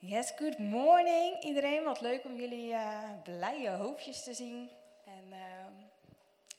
[0.00, 1.84] Yes, good morning iedereen.
[1.84, 4.70] Wat leuk om jullie uh, blije hoofdjes te zien.
[5.04, 5.38] En uh,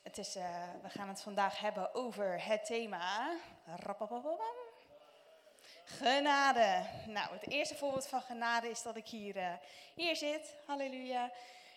[0.02, 3.36] het is, uh, we gaan het vandaag hebben over het thema
[5.84, 6.86] genade.
[7.06, 9.52] Nou, het eerste voorbeeld van genade is dat ik hier, uh,
[9.94, 10.56] hier zit.
[10.66, 11.30] Halleluja.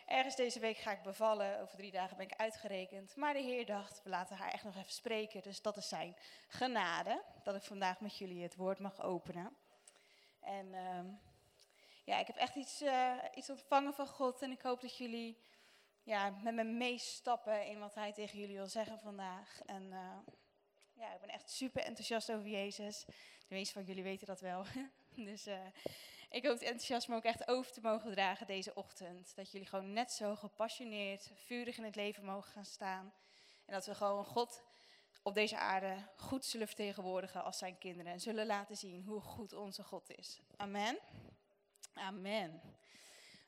[0.07, 1.61] Ergens deze week ga ik bevallen.
[1.61, 3.15] Over drie dagen ben ik uitgerekend.
[3.15, 5.41] Maar de Heer dacht, we laten haar echt nog even spreken.
[5.41, 6.15] Dus dat is zijn
[6.47, 7.21] genade.
[7.43, 9.55] Dat ik vandaag met jullie het woord mag openen.
[10.39, 10.99] En uh,
[12.03, 14.41] ja, ik heb echt iets, uh, iets ontvangen van God.
[14.41, 15.37] En ik hoop dat jullie
[16.03, 19.61] ja, met me meestappen in wat hij tegen jullie wil zeggen vandaag.
[19.65, 20.17] En uh,
[20.93, 23.05] ja, ik ben echt super enthousiast over Jezus.
[23.47, 24.65] De meeste van jullie weten dat wel.
[25.29, 25.65] dus uh,
[26.29, 29.35] ik hoop het enthousiasme ook echt over te mogen dragen deze ochtend.
[29.35, 33.13] Dat jullie gewoon net zo gepassioneerd, vurig in het leven mogen gaan staan.
[33.65, 34.61] En dat we gewoon God
[35.21, 38.11] op deze aarde goed zullen vertegenwoordigen als zijn kinderen.
[38.11, 40.39] En zullen laten zien hoe goed onze God is.
[40.57, 40.97] Amen.
[41.93, 42.61] Amen.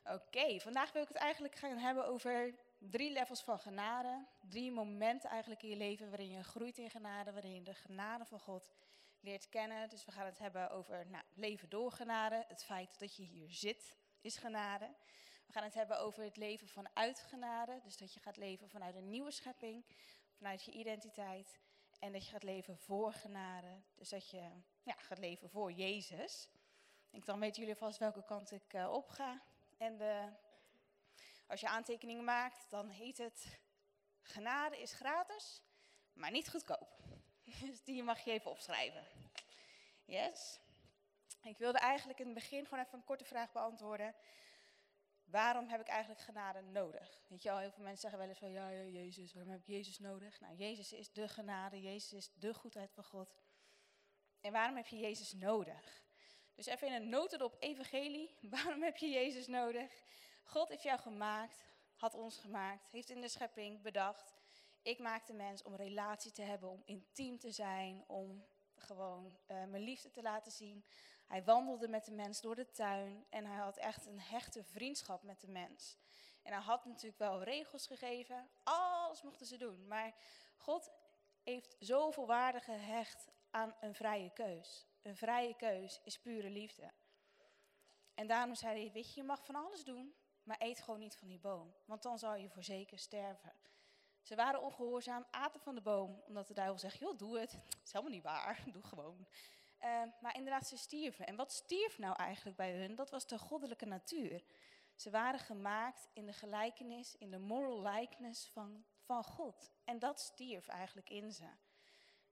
[0.04, 4.26] Oké, vandaag wil ik het eigenlijk gaan hebben over drie levels van genade.
[4.48, 8.24] Drie momenten eigenlijk in je leven waarin je groeit in genade, waarin je de genade
[8.24, 8.74] van God
[9.20, 9.88] leert kennen.
[9.88, 12.44] Dus we gaan het hebben over nou, leven door genade.
[12.48, 14.94] Het feit dat je hier zit is genade.
[15.46, 17.80] We gaan het hebben over het leven vanuit genade.
[17.84, 19.84] Dus dat je gaat leven vanuit een nieuwe schepping,
[20.32, 21.58] vanuit je identiteit.
[21.98, 23.82] En dat je gaat leven voor genade.
[23.94, 24.50] Dus dat je
[24.82, 26.48] ja, gaat leven voor Jezus.
[27.16, 29.42] Ik dan weten jullie vast welke kant ik uh, op ga.
[29.76, 30.28] En de,
[31.46, 33.58] als je aantekeningen maakt, dan heet het
[34.22, 35.62] genade is gratis,
[36.12, 36.96] maar niet goedkoop.
[37.60, 39.06] Dus die mag je even opschrijven.
[40.04, 40.60] Yes.
[41.42, 44.14] Ik wilde eigenlijk in het begin gewoon even een korte vraag beantwoorden.
[45.24, 47.20] Waarom heb ik eigenlijk genade nodig?
[47.28, 49.60] Weet je al, heel veel mensen zeggen wel eens van, ja, ja, Jezus, waarom heb
[49.60, 50.40] ik Jezus nodig?
[50.40, 53.34] Nou, Jezus is de genade, Jezus is de goedheid van God.
[54.40, 56.05] En waarom heb je Jezus nodig?
[56.56, 58.34] Dus even in een notendop evangelie.
[58.50, 60.04] Waarom heb je Jezus nodig?
[60.44, 61.64] God heeft jou gemaakt,
[61.96, 64.34] had ons gemaakt, heeft in de schepping bedacht.
[64.82, 68.46] Ik maak de mens om relatie te hebben, om intiem te zijn, om
[68.76, 70.84] gewoon uh, mijn liefde te laten zien.
[71.26, 75.22] Hij wandelde met de mens door de tuin en hij had echt een hechte vriendschap
[75.22, 75.98] met de mens.
[76.42, 79.86] En hij had natuurlijk wel regels gegeven, alles mochten ze doen.
[79.86, 80.14] Maar
[80.56, 80.90] God
[81.42, 84.86] heeft zoveel waarde gehecht aan een vrije keus.
[85.06, 86.92] Een vrije keus is pure liefde.
[88.14, 91.16] En daarom zei hij, weet je, je mag van alles doen, maar eet gewoon niet
[91.16, 91.74] van die boom.
[91.84, 93.52] Want dan zal je voor zeker sterven.
[94.22, 97.50] Ze waren ongehoorzaam, aten van de boom, omdat de duivel zegt, joh, doe het.
[97.68, 99.26] Dat is helemaal niet waar, doe gewoon.
[99.84, 101.26] Uh, maar inderdaad, ze stierven.
[101.26, 102.94] En wat stierf nou eigenlijk bij hun?
[102.94, 104.44] Dat was de goddelijke natuur.
[104.94, 109.70] Ze waren gemaakt in de gelijkenis, in de moral likeness van, van God.
[109.84, 111.48] En dat stierf eigenlijk in ze.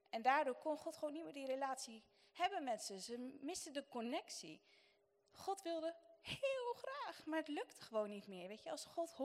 [0.09, 2.03] En daardoor kon God gewoon niet meer die relatie
[2.37, 3.01] hebben met ze.
[3.01, 4.61] Ze misten de connectie.
[5.31, 8.47] God wilde heel graag, maar het lukt gewoon niet meer.
[8.47, 9.15] Weet je, als God 100%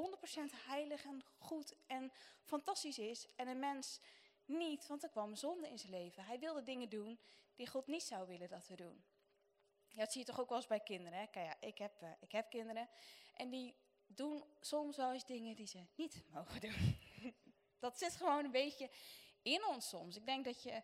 [0.66, 2.12] heilig en goed en
[2.42, 4.00] fantastisch is en een mens
[4.44, 6.24] niet, want er kwam zonde in zijn leven.
[6.24, 7.18] Hij wilde dingen doen
[7.54, 9.04] die God niet zou willen dat we doen.
[9.88, 11.18] Ja, dat zie je toch ook wel eens bij kinderen.
[11.18, 11.26] Hè?
[11.26, 12.88] Kijk, ja, ik, heb, uh, ik heb kinderen
[13.36, 13.74] en die
[14.06, 16.98] doen soms wel eens dingen die ze niet mogen doen.
[17.78, 18.90] dat zit gewoon een beetje
[19.42, 20.16] in ons soms.
[20.16, 20.82] Ik denk dat je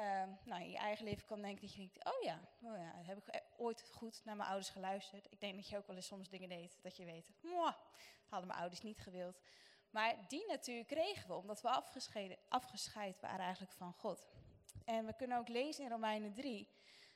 [0.00, 2.92] uh, nou, in je eigen leven kan denken dat je denkt, oh ja, oh ja,
[3.02, 5.26] heb ik ooit goed naar mijn ouders geluisterd.
[5.30, 7.76] Ik denk dat je ook wel eens soms dingen deed dat je weet, dat
[8.28, 9.40] hadden mijn ouders niet gewild.
[9.90, 11.70] Maar die natuur kregen we omdat we
[12.48, 14.28] afgescheiden waren eigenlijk van God.
[14.84, 16.68] En we kunnen ook lezen in Romeinen 3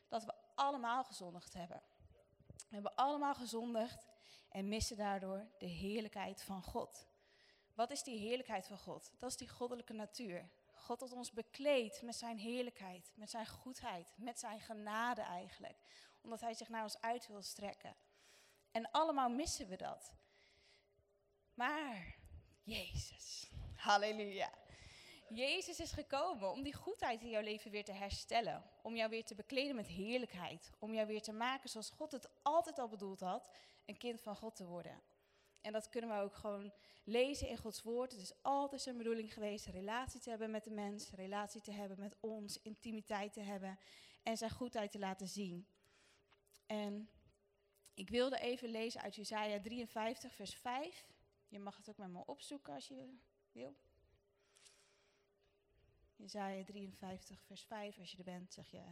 [0.09, 1.83] dat we allemaal gezondigd hebben.
[2.47, 4.07] We hebben allemaal gezondigd
[4.49, 7.07] en missen daardoor de heerlijkheid van God.
[7.75, 9.13] Wat is die heerlijkheid van God?
[9.19, 10.49] Dat is die goddelijke natuur.
[10.85, 15.77] God had ons bekleed met zijn heerlijkheid, met zijn goedheid, met zijn genade eigenlijk.
[16.23, 17.97] Omdat hij zich naar ons uit wil strekken.
[18.71, 20.13] En allemaal missen we dat.
[21.55, 22.17] Maar
[22.63, 24.51] Jezus, halleluja.
[25.29, 28.71] Jezus is gekomen om die goedheid in jouw leven weer te herstellen.
[28.83, 30.71] Om jou weer te bekleden met heerlijkheid.
[30.79, 33.51] Om jou weer te maken zoals God het altijd al bedoeld had,
[33.85, 35.03] een kind van God te worden.
[35.65, 36.73] En dat kunnen we ook gewoon
[37.05, 38.13] lezen in Gods woord.
[38.13, 41.99] Het is altijd zijn bedoeling geweest relatie te hebben met de mens, relatie te hebben
[41.99, 43.79] met ons, intimiteit te hebben
[44.23, 45.67] en zijn goedheid te laten zien.
[46.67, 47.09] En
[47.95, 51.07] ik wilde even lezen uit Jesaja 53, vers 5.
[51.49, 53.17] Je mag het ook met me opzoeken als je
[53.53, 53.77] wil.
[56.17, 57.99] Jesaja 53, vers 5.
[57.99, 58.83] Als je er bent, zeg je.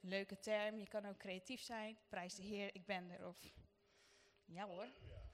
[0.00, 1.98] Leuke term, je kan ook creatief zijn.
[2.08, 3.26] Prijs de Heer, ik ben er.
[3.26, 3.38] Of
[4.46, 4.88] ja hoor.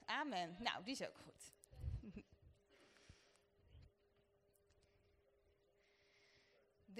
[0.05, 0.55] Amen.
[0.59, 1.51] Nou, die is ook goed.
[6.93, 6.99] ...53.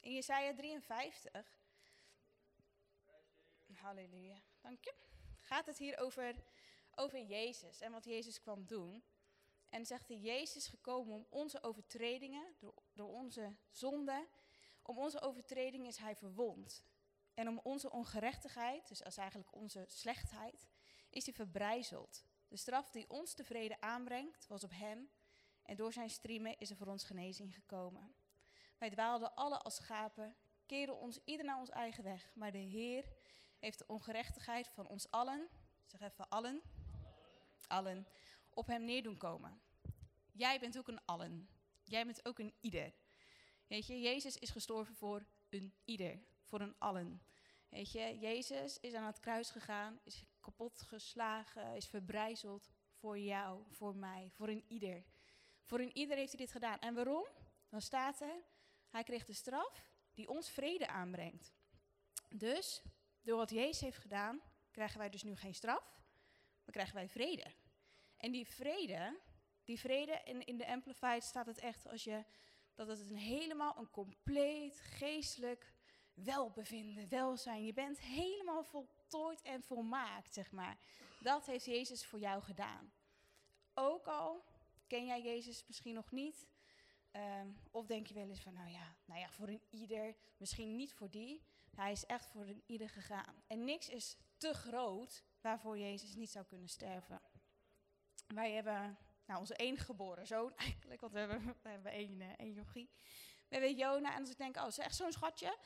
[0.00, 1.60] In Jesaja 53...
[3.72, 4.42] halleluja.
[4.60, 4.94] Dank je.
[5.40, 6.44] Gaat het hier over,
[6.94, 9.04] over Jezus en wat Jezus kwam doen.
[9.68, 14.26] En zegt hij, Jezus is gekomen om onze overtredingen, door, door onze zonde,
[14.82, 16.84] om onze overtredingen is hij verwond.
[17.34, 20.68] En om onze ongerechtigheid, dus als eigenlijk onze slechtheid,
[21.10, 22.24] is hij verbrijzeld.
[22.48, 25.10] De straf die ons tevreden aanbrengt, was op hem.
[25.62, 28.14] En door zijn striemen is er voor ons genezing gekomen.
[28.78, 30.36] Wij dwaalden alle als schapen,
[30.66, 32.30] keren ons ieder naar ons eigen weg.
[32.34, 33.04] Maar de Heer
[33.58, 35.48] heeft de ongerechtigheid van ons allen,
[35.86, 36.62] zeg even allen,
[37.66, 38.06] allen,
[38.50, 39.60] op hem neer doen komen.
[40.32, 41.48] Jij bent ook een allen.
[41.84, 42.92] Jij bent ook een ieder.
[43.66, 47.22] Weet je, Jezus is gestorven voor een ieder, voor een allen.
[47.68, 53.64] Weet je, Jezus is aan het kruis gegaan, is kapot geslagen, is verbrijzeld voor jou,
[53.70, 55.04] voor mij, voor een ieder.
[55.64, 56.78] Voor een ieder heeft hij dit gedaan.
[56.78, 57.26] En waarom?
[57.68, 58.42] Dan staat er,
[58.88, 61.52] hij kreeg de straf die ons vrede aanbrengt.
[62.28, 62.82] Dus,
[63.22, 64.40] door wat Jezus heeft gedaan,
[64.70, 66.02] krijgen wij dus nu geen straf,
[66.64, 67.54] maar krijgen wij vrede.
[68.16, 69.20] En die vrede,
[69.64, 72.24] die vrede, in, in de Amplified staat het echt als je,
[72.74, 75.71] dat het een helemaal een compleet geestelijk
[76.14, 77.64] welbevinden, welzijn.
[77.64, 80.78] Je bent helemaal voltooid en volmaakt, zeg maar.
[81.20, 82.92] Dat heeft Jezus voor jou gedaan.
[83.74, 84.44] Ook al
[84.86, 86.46] ken jij Jezus misschien nog niet,
[87.10, 90.76] ehm, of denk je wel eens van, nou ja, nou ja, voor een ieder, misschien
[90.76, 91.42] niet voor die.
[91.76, 93.42] Hij is echt voor een ieder gegaan.
[93.46, 97.20] En niks is te groot waarvoor Jezus niet zou kunnen sterven.
[98.26, 102.28] Wij hebben nou, onze enige geboren zoon eigenlijk, want we hebben, we hebben één, uh,
[102.36, 102.90] één jochie.
[103.48, 105.58] We hebben Jona en als ik denk, oh, is echt zo'n schatje.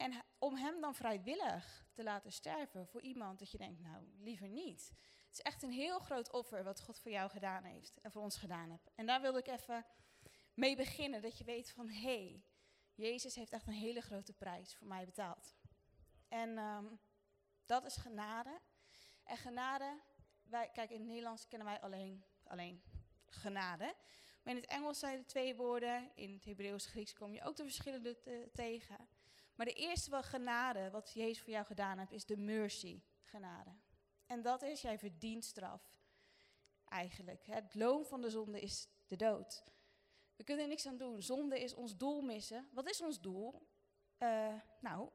[0.00, 4.48] En om hem dan vrijwillig te laten sterven voor iemand dat je denkt, nou, liever
[4.48, 4.92] niet.
[5.26, 8.22] Het is echt een heel groot offer wat God voor jou gedaan heeft en voor
[8.22, 8.90] ons gedaan heeft.
[8.94, 9.86] En daar wilde ik even
[10.54, 12.44] mee beginnen, dat je weet van, hé, hey,
[12.94, 15.54] Jezus heeft echt een hele grote prijs voor mij betaald.
[16.28, 17.00] En um,
[17.66, 18.60] dat is genade.
[19.24, 20.00] En genade,
[20.42, 22.82] wij, kijk, in het Nederlands kennen wij alleen, alleen
[23.26, 23.94] genade.
[24.42, 27.56] Maar in het Engels zijn er twee woorden, in het Hebreeuws Grieks kom je ook
[27.56, 29.08] de verschillende te, tegen.
[29.60, 33.70] Maar de eerste wat genade, wat Jezus voor jou gedaan heeft, is de mercy genade.
[34.26, 35.82] En dat is, jij verdient straf.
[36.84, 37.46] Eigenlijk.
[37.46, 39.64] Het loon van de zonde is de dood.
[40.36, 41.22] We kunnen er niks aan doen.
[41.22, 42.68] Zonde is ons doel missen.
[42.72, 43.66] Wat is ons doel?
[44.18, 45.10] Uh, nou,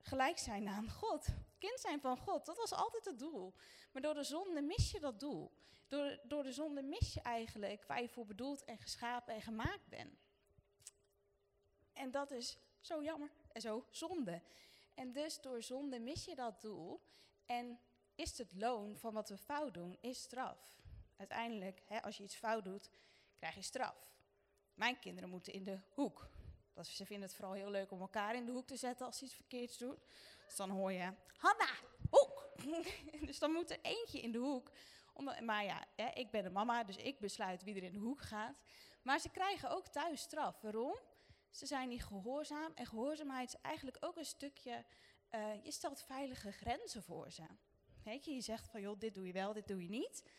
[0.00, 1.26] gelijk zijn aan God.
[1.58, 2.46] Kind zijn van God.
[2.46, 3.54] Dat was altijd het doel.
[3.92, 5.52] Maar door de zonde mis je dat doel.
[5.88, 9.88] Door, door de zonde mis je eigenlijk waar je voor bedoeld en geschapen en gemaakt
[9.88, 10.18] bent.
[11.92, 14.42] En dat is zo jammer zo zonde.
[14.94, 17.00] En dus door zonde mis je dat doel.
[17.46, 17.78] En
[18.14, 20.80] is het loon van wat we fout doen, is straf.
[21.16, 22.90] Uiteindelijk, hè, als je iets fout doet,
[23.36, 24.10] krijg je straf.
[24.74, 26.28] Mijn kinderen moeten in de hoek.
[26.72, 29.18] Dat, ze vinden het vooral heel leuk om elkaar in de hoek te zetten als
[29.18, 29.98] ze iets verkeerds doen.
[30.46, 31.68] Dus dan hoor je, Hanna,
[32.10, 32.48] hoek!
[33.26, 34.70] dus dan moet er eentje in de hoek.
[35.40, 38.20] maar ja, hè, ik ben de mama, dus ik besluit wie er in de hoek
[38.20, 38.56] gaat.
[39.02, 40.60] Maar ze krijgen ook thuis straf.
[40.60, 40.96] Waarom?
[41.52, 42.72] Ze zijn niet gehoorzaam.
[42.74, 44.84] En gehoorzaamheid is eigenlijk ook een stukje,
[45.30, 47.42] uh, je stelt veilige grenzen voor ze.
[48.04, 50.30] Weet je, je zegt van joh, dit doe je wel, dit doe je niet.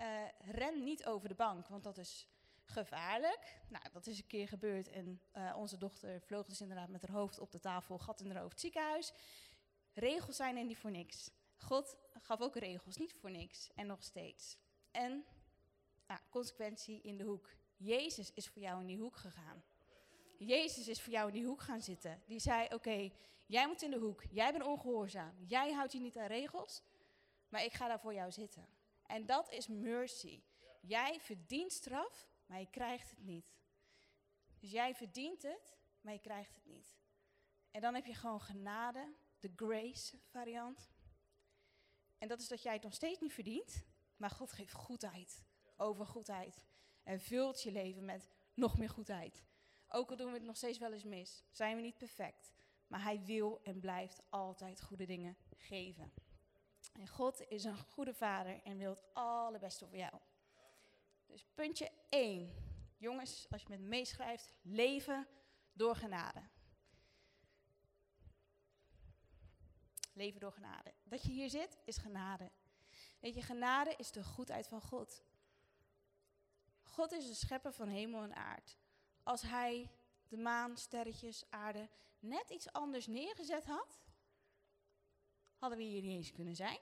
[0.00, 2.28] Uh, ren niet over de bank, want dat is
[2.64, 3.60] gevaarlijk.
[3.68, 7.16] Nou, dat is een keer gebeurd en uh, onze dochter vloog dus inderdaad met haar
[7.16, 9.12] hoofd op de tafel, gat in haar hoofd, ziekenhuis.
[9.92, 11.30] Regels zijn er niet voor niks.
[11.56, 14.58] God gaf ook regels, niet voor niks en nog steeds.
[14.90, 15.24] En
[16.06, 17.50] nou, consequentie in de hoek.
[17.76, 19.64] Jezus is voor jou in die hoek gegaan.
[20.38, 22.22] Jezus is voor jou in die hoek gaan zitten.
[22.26, 23.10] Die zei, oké,
[23.46, 24.24] jij moet in de hoek.
[24.30, 25.34] Jij bent ongehoorzaam.
[25.46, 26.82] Jij houdt je niet aan regels.
[27.48, 28.66] Maar ik ga daar voor jou zitten.
[29.06, 30.42] En dat is mercy.
[30.80, 33.54] Jij verdient straf, maar je krijgt het niet.
[34.58, 36.96] Dus jij verdient het, maar je krijgt het niet.
[37.70, 40.90] En dan heb je gewoon genade, de grace variant.
[42.18, 43.84] En dat is dat jij het nog steeds niet verdient,
[44.16, 45.44] maar God geeft goedheid
[45.76, 46.62] over goedheid.
[47.02, 49.44] En vult je leven met nog meer goedheid.
[49.88, 52.52] Ook al doen we het nog steeds wel eens mis, zijn we niet perfect.
[52.86, 56.12] Maar hij wil en blijft altijd goede dingen geven.
[56.92, 60.14] En God is een goede vader en wil het allerbeste voor jou.
[61.26, 62.54] Dus puntje 1.
[62.96, 65.26] Jongens, als je met me meeschrijft, leven
[65.72, 66.42] door genade.
[70.12, 70.94] Leven door genade.
[71.04, 72.50] Dat je hier zit, is genade.
[73.18, 75.22] Weet je, genade is de goedheid van God.
[76.82, 78.78] God is de schepper van hemel en aard.
[79.26, 79.90] Als hij
[80.28, 84.00] de maan, sterretjes, aarde net iets anders neergezet had,
[85.56, 86.78] hadden we hier niet eens kunnen zijn.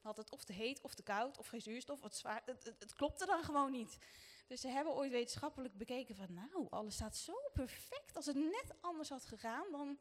[0.00, 1.98] Had het of te heet of te koud of geen zuurstof.
[1.98, 2.42] Of het, zwaar,
[2.78, 3.98] het klopte dan gewoon niet.
[4.46, 8.16] Dus ze hebben ooit wetenschappelijk bekeken van nou, alles staat zo perfect.
[8.16, 9.98] Als het net anders had gegaan, dan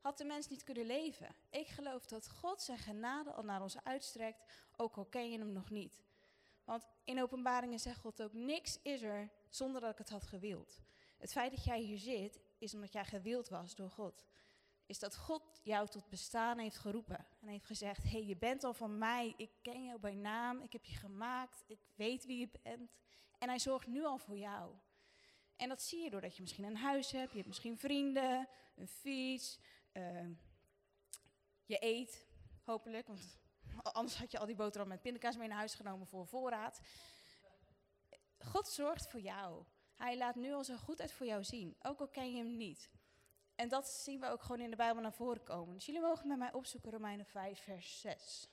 [0.00, 1.34] had de mens niet kunnen leven.
[1.50, 4.44] Ik geloof dat God zijn genade al naar ons uitstrekt,
[4.76, 6.02] ook al ken je hem nog niet.
[6.70, 10.80] Want in openbaringen zegt God ook, niks is er zonder dat ik het had gewild.
[11.18, 14.24] Het feit dat jij hier zit, is omdat jij gewild was door God.
[14.86, 17.26] Is dat God jou tot bestaan heeft geroepen.
[17.40, 20.60] En heeft gezegd, hé, hey, je bent al van mij, ik ken jou bij naam,
[20.60, 22.90] ik heb je gemaakt, ik weet wie je bent.
[23.38, 24.74] En hij zorgt nu al voor jou.
[25.56, 28.88] En dat zie je doordat je misschien een huis hebt, je hebt misschien vrienden, een
[28.88, 29.58] fiets,
[29.92, 30.28] uh,
[31.64, 32.26] je eet,
[32.62, 33.38] hopelijk, want
[33.92, 36.80] anders had je al die boterham met pindakaas mee naar huis genomen voor voorraad.
[38.38, 39.64] God zorgt voor jou.
[39.96, 42.56] Hij laat nu al zo goed uit voor jou zien, ook al ken je hem
[42.56, 42.90] niet.
[43.54, 45.74] En dat zien we ook gewoon in de Bijbel naar voren komen.
[45.74, 48.48] Dus jullie mogen met mij opzoeken Romeinen 5, vers 6.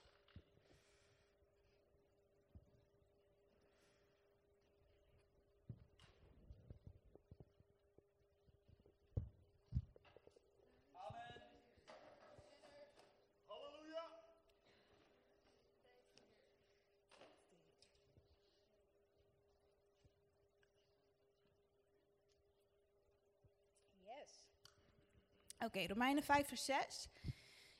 [25.68, 27.08] Oké, Romeinen 5 vers 6.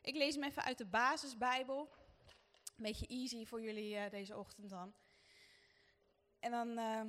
[0.02, 1.88] Ik lees hem even uit de basisbijbel.
[2.76, 4.94] Een beetje easy voor jullie uh, deze ochtend dan.
[6.38, 7.00] En dan uh,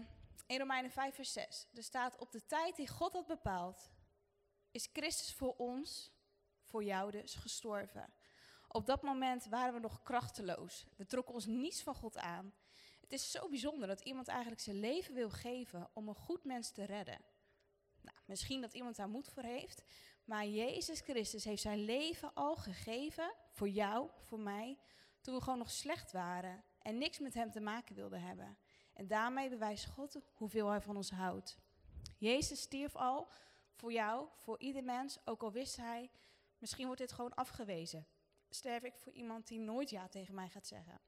[0.46, 1.68] in Romeinen 5 vers 6.
[1.74, 3.92] Er staat op de tijd die God had bepaald,
[4.72, 6.12] is Christus voor ons,
[6.64, 8.14] voor jou dus, gestorven.
[8.68, 10.86] Op dat moment waren we nog krachteloos.
[10.96, 12.54] We trokken ons niets van God aan.
[13.02, 16.72] Het is zo bijzonder dat iemand eigenlijk zijn leven wil geven om een goed mens
[16.72, 17.22] te redden.
[18.02, 19.84] Nou, misschien dat iemand daar moed voor heeft,
[20.30, 24.78] maar Jezus Christus heeft zijn leven al gegeven voor jou, voor mij,
[25.22, 28.58] toen we gewoon nog slecht waren en niks met hem te maken wilden hebben.
[28.94, 31.58] En daarmee bewijst God hoeveel hij van ons houdt.
[32.18, 33.28] Jezus stierf al
[33.74, 36.10] voor jou, voor ieder mens, ook al wist hij,
[36.58, 38.08] misschien wordt dit gewoon afgewezen.
[38.50, 41.00] Sterf ik voor iemand die nooit ja tegen mij gaat zeggen.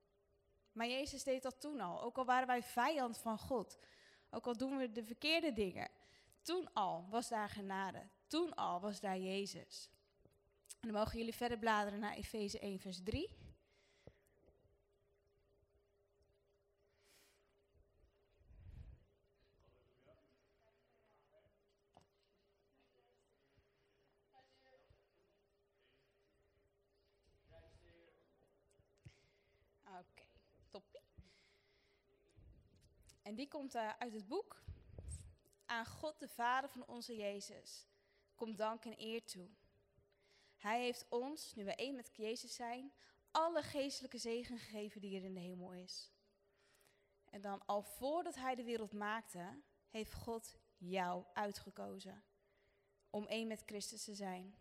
[0.71, 3.79] Maar Jezus deed dat toen al, ook al waren wij vijand van God.
[4.29, 5.89] Ook al doen we de verkeerde dingen.
[6.41, 8.09] Toen al was daar genade.
[8.31, 9.89] Toen al was daar Jezus.
[10.79, 13.29] En dan mogen jullie verder bladeren naar Efeze 1, vers 3.
[29.83, 30.23] Oké,
[30.69, 31.01] toppie.
[33.21, 34.63] En die komt uh, uit het boek
[35.65, 37.89] aan God de Vader van onze Jezus
[38.41, 39.49] komt dank en eer toe.
[40.57, 42.93] Hij heeft ons, nu we één met Jezus zijn,
[43.31, 46.11] alle geestelijke zegen gegeven die er in de hemel is.
[47.29, 52.23] En dan al voordat hij de wereld maakte, heeft God jou uitgekozen
[53.09, 54.55] om één met Christus te zijn.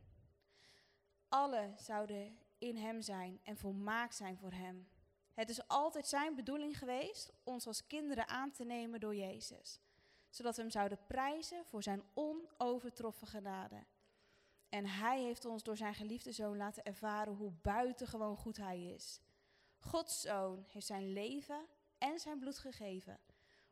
[1.28, 4.88] Alle zouden in hem zijn en volmaakt zijn voor hem.
[5.32, 9.80] Het is altijd zijn bedoeling geweest ons als kinderen aan te nemen door Jezus
[10.30, 13.84] zodat we hem zouden prijzen voor zijn onovertroffen genade.
[14.68, 19.20] En hij heeft ons door zijn geliefde zoon laten ervaren hoe buitengewoon goed hij is.
[19.78, 21.66] Gods zoon heeft zijn leven
[21.98, 23.20] en zijn bloed gegeven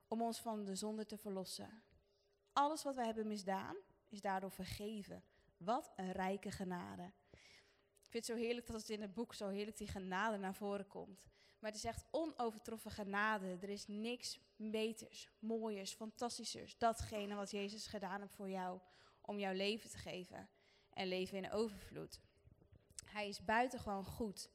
[0.09, 1.83] om ons van de zonde te verlossen.
[2.53, 3.77] Alles wat wij hebben misdaan
[4.09, 5.23] is daardoor vergeven.
[5.57, 7.13] Wat een rijke genade.
[8.03, 10.55] Ik vind het zo heerlijk dat het in het boek zo heerlijk die genade naar
[10.55, 11.27] voren komt.
[11.59, 13.59] Maar het is echt onovertroffen genade.
[13.61, 16.79] Er is niks beters, mooiers, fantastischers.
[16.79, 18.81] Datgene wat Jezus gedaan heeft voor jou.
[19.21, 20.49] Om jouw leven te geven.
[20.93, 22.21] En leven in overvloed.
[23.05, 24.51] Hij is buitengewoon goed.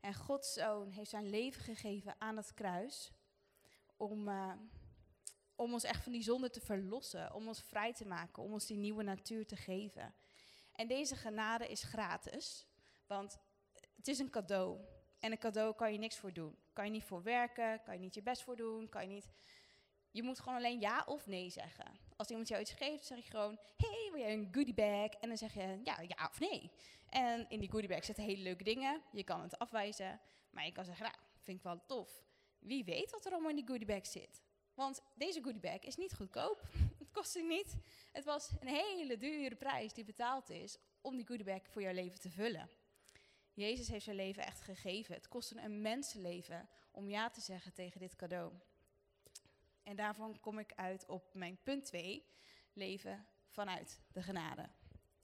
[0.00, 3.12] En Gods zoon heeft zijn leven gegeven aan het kruis.
[3.96, 4.52] Om, uh,
[5.54, 7.34] om ons echt van die zonde te verlossen.
[7.34, 8.42] Om ons vrij te maken.
[8.42, 10.14] Om ons die nieuwe natuur te geven.
[10.72, 12.66] En deze genade is gratis.
[13.06, 13.38] Want
[13.96, 14.80] het is een cadeau.
[15.20, 16.56] En een cadeau kan je niks voor doen.
[16.72, 19.28] Kan je niet voor werken, kan je niet je best voor doen, kan je niet...
[20.10, 21.98] Je moet gewoon alleen ja of nee zeggen.
[22.16, 23.58] Als iemand jou iets geeft, zeg je gewoon...
[23.76, 25.10] hey, wil jij een goodie bag?
[25.10, 26.70] En dan zeg je ja, ja of nee.
[27.08, 29.02] En in die goodie bag zitten hele leuke dingen.
[29.12, 30.20] Je kan het afwijzen.
[30.50, 32.24] Maar je kan zeggen, nou, vind ik wel tof.
[32.58, 34.42] Wie weet wat er allemaal in die goodie bag zit.
[34.74, 36.62] Want deze goodie bag is niet goedkoop.
[36.98, 37.76] het kostte niet.
[38.12, 41.92] Het was een hele dure prijs die betaald is om die goodie bag voor jouw
[41.92, 42.70] leven te vullen.
[43.58, 45.14] Jezus heeft zijn leven echt gegeven.
[45.14, 48.52] Het kostte een mensenleven om ja te zeggen tegen dit cadeau.
[49.82, 52.26] En daarvan kom ik uit op mijn punt 2,
[52.72, 54.68] leven vanuit de genade.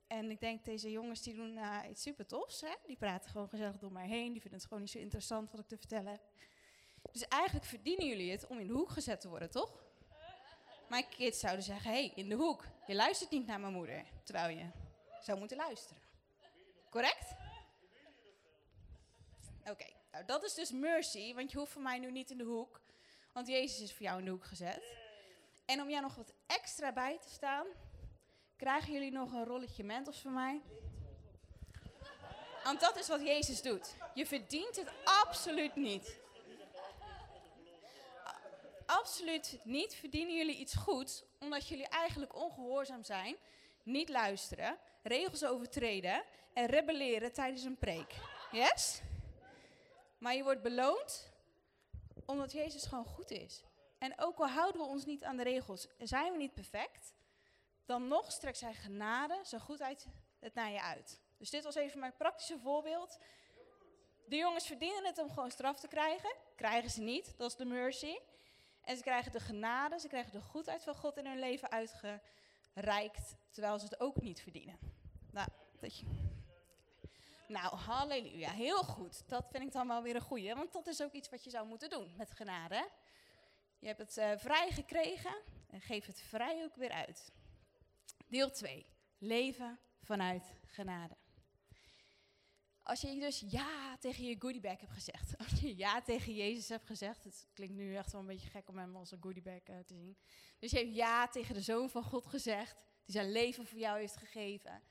[0.06, 2.60] En ik denk, deze jongens die doen uh, iets super tofs.
[2.60, 2.74] Hè?
[2.86, 4.32] Die praten gewoon gezellig door mij heen.
[4.32, 6.22] Die vinden het gewoon niet zo interessant wat ik te vertellen heb.
[7.12, 9.84] Dus eigenlijk verdienen jullie het om in de hoek gezet te worden, toch?
[10.88, 12.64] Mijn kids zouden zeggen, hé, hey, in de hoek.
[12.86, 14.04] Je luistert niet naar mijn moeder.
[14.24, 14.70] Terwijl je
[15.20, 16.02] zou moeten luisteren.
[16.90, 17.43] Correct?
[19.70, 22.44] Oké, nou dat is dus mercy, want je hoeft voor mij nu niet in de
[22.44, 22.80] hoek,
[23.32, 24.82] want Jezus is voor jou in de hoek gezet.
[25.64, 27.66] En om jou nog wat extra bij te staan,
[28.56, 30.60] krijgen jullie nog een rolletje mentos van mij.
[32.64, 33.94] Want dat is wat Jezus doet.
[34.14, 36.20] Je verdient het absoluut niet.
[38.86, 43.36] Absoluut niet verdienen jullie iets goeds, omdat jullie eigenlijk ongehoorzaam zijn,
[43.82, 48.14] niet luisteren, regels overtreden en rebelleren tijdens een preek.
[48.50, 49.00] Yes?
[50.24, 51.32] Maar je wordt beloond
[52.26, 53.62] omdat Jezus gewoon goed is.
[53.98, 57.14] En ook al houden we ons niet aan de regels en zijn we niet perfect,
[57.84, 60.06] dan nog strekt zijn genade, zijn goedheid
[60.38, 61.20] het naar je uit.
[61.38, 63.18] Dus dit was even mijn praktische voorbeeld.
[64.26, 66.34] De jongens verdienen het om gewoon straf te krijgen.
[66.56, 68.18] Krijgen ze niet, dat is de mercy.
[68.80, 73.36] En ze krijgen de genade, ze krijgen de goedheid van God in hun leven uitgereikt,
[73.50, 74.78] terwijl ze het ook niet verdienen.
[75.30, 75.48] Nou,
[75.80, 76.33] dat je...
[77.48, 79.28] nou, halleluja, heel goed.
[79.28, 81.50] Dat vind ik dan wel weer een goeie, want dat is ook iets wat je
[81.50, 82.88] zou moeten doen met genade.
[83.78, 85.34] Je hebt het uh, vrij gekregen
[85.70, 87.32] en geef het vrij ook weer uit.
[88.26, 88.86] Deel 2.
[89.18, 91.16] Leven vanuit genade.
[92.82, 96.86] Als je dus ja tegen je goodiebag hebt gezegd, als je ja tegen Jezus hebt
[96.86, 99.78] gezegd, het klinkt nu echt wel een beetje gek om hem als een goodiebag uh,
[99.78, 100.16] te zien.
[100.58, 103.98] Dus je hebt ja tegen de Zoon van God gezegd, die zijn leven voor jou
[103.98, 104.82] heeft gegeven.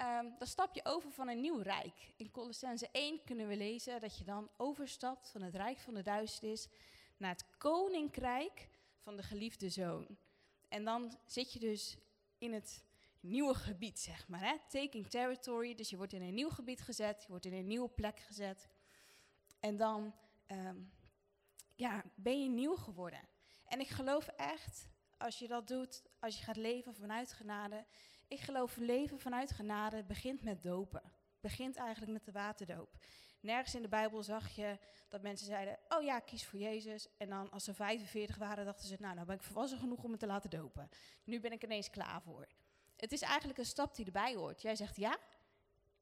[0.00, 2.12] Um, dan stap je over van een nieuw rijk.
[2.16, 6.02] In Colossense 1 kunnen we lezen dat je dan overstapt van het rijk van de
[6.02, 6.68] duisternis
[7.16, 10.06] naar het koninkrijk van de geliefde zoon.
[10.68, 11.96] En dan zit je dus
[12.38, 12.84] in het
[13.20, 14.40] nieuwe gebied, zeg maar.
[14.40, 14.56] Hè?
[14.68, 17.88] Taking territory, dus je wordt in een nieuw gebied gezet, je wordt in een nieuwe
[17.88, 18.68] plek gezet.
[19.60, 20.14] En dan
[20.46, 20.92] um,
[21.74, 23.20] ja, ben je nieuw geworden.
[23.64, 27.84] En ik geloof echt, als je dat doet, als je gaat leven vanuit genade.
[28.28, 31.02] Ik geloof leven vanuit genade begint met dopen.
[31.40, 32.96] Begint eigenlijk met de waterdoop.
[33.40, 34.78] Nergens in de Bijbel zag je
[35.08, 37.08] dat mensen zeiden: Oh ja, kies voor Jezus.
[37.16, 40.10] En dan als ze 45 waren, dachten ze: Nou, nou ben ik volwassen genoeg om
[40.10, 40.88] me te laten dopen.
[41.24, 42.46] Nu ben ik ineens klaar voor.
[42.96, 44.62] Het is eigenlijk een stap die erbij hoort.
[44.62, 45.18] Jij zegt ja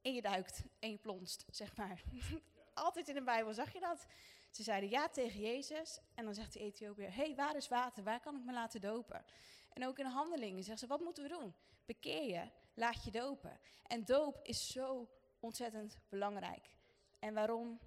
[0.01, 2.01] en je duikt en je plonst, zeg maar.
[2.73, 4.05] Altijd in de Bijbel zag je dat.
[4.51, 8.03] Ze zeiden ja tegen Jezus en dan zegt de Ethiopiër, hé, hey, waar is water?
[8.03, 9.25] Waar kan ik me laten dopen?
[9.75, 11.53] En ook in handelingen zeggen ze, wat moeten we doen?
[11.85, 13.59] Bekeer je, laat je dopen.
[13.83, 15.09] En doop is zo
[15.39, 16.69] ontzettend belangrijk.
[17.19, 17.79] En waarom?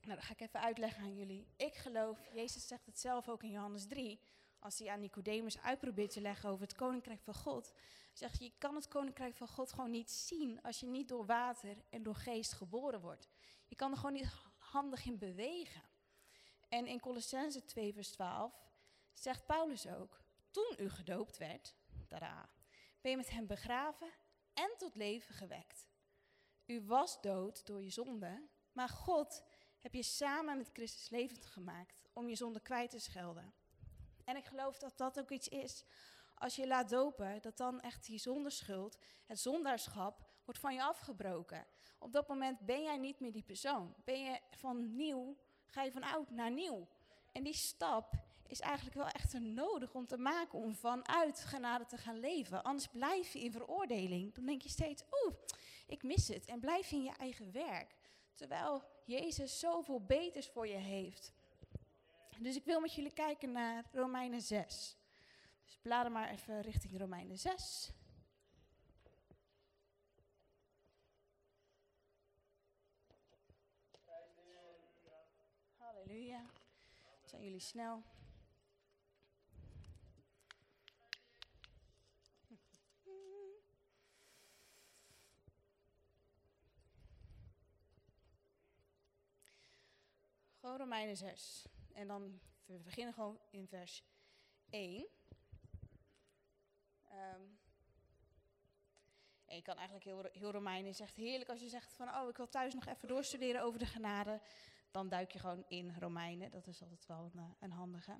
[0.00, 1.46] Nou, dat ga ik even uitleggen aan jullie.
[1.56, 4.20] Ik geloof, Jezus zegt het zelf ook in Johannes 3,
[4.58, 7.72] als hij aan Nicodemus uitprobeert te leggen over het koninkrijk van God,
[8.12, 11.76] zegt je kan het koninkrijk van God gewoon niet zien als je niet door water
[11.90, 13.28] en door geest geboren wordt.
[13.66, 15.82] Je kan er gewoon niet handig in bewegen.
[16.68, 18.52] En in Colossense 2 vers 12
[19.12, 20.20] zegt Paulus ook,
[20.50, 21.74] toen u gedoopt werd,
[22.08, 22.48] tada,
[23.00, 24.10] ben je met hem begraven
[24.54, 25.88] en tot leven gewekt.
[26.66, 29.44] U was dood door je zonde, maar God
[29.78, 33.52] heb je samen met Christus levend gemaakt om je zonde kwijt te schelden.
[34.24, 35.84] En ik geloof dat dat ook iets is,
[36.34, 41.66] als je laat dopen, dat dan echt die zonderschuld, het zondaarschap, wordt van je afgebroken.
[41.98, 43.94] Op dat moment ben jij niet meer die persoon.
[44.04, 45.36] Ben je van nieuw,
[45.66, 46.88] ga je van oud naar nieuw.
[47.32, 48.12] En die stap
[48.50, 52.62] is eigenlijk wel echt nodig om te maken om vanuit genade te gaan leven.
[52.62, 54.34] Anders blijf je in veroordeling.
[54.34, 55.34] Dan denk je steeds, oeh,
[55.86, 56.44] ik mis het.
[56.44, 57.94] En blijf je in je eigen werk.
[58.34, 61.32] Terwijl Jezus zoveel beters voor je heeft.
[62.38, 64.96] Dus ik wil met jullie kijken naar Romeinen 6.
[65.64, 67.92] Dus blader maar even richting Romeinen 6.
[75.76, 76.44] Halleluja.
[77.24, 78.02] Zijn jullie snel?
[90.60, 91.66] Gewoon Romeinen 6.
[91.92, 94.04] En dan, we beginnen gewoon in vers
[94.70, 95.06] 1.
[97.12, 97.58] Um,
[99.44, 102.28] en je kan eigenlijk heel, heel Romein is echt heerlijk als je zegt van, oh,
[102.28, 104.40] ik wil thuis nog even doorstuderen over de genade.
[104.90, 106.50] Dan duik je gewoon in Romeinen.
[106.50, 108.18] Dat is altijd wel een, eh, een handige.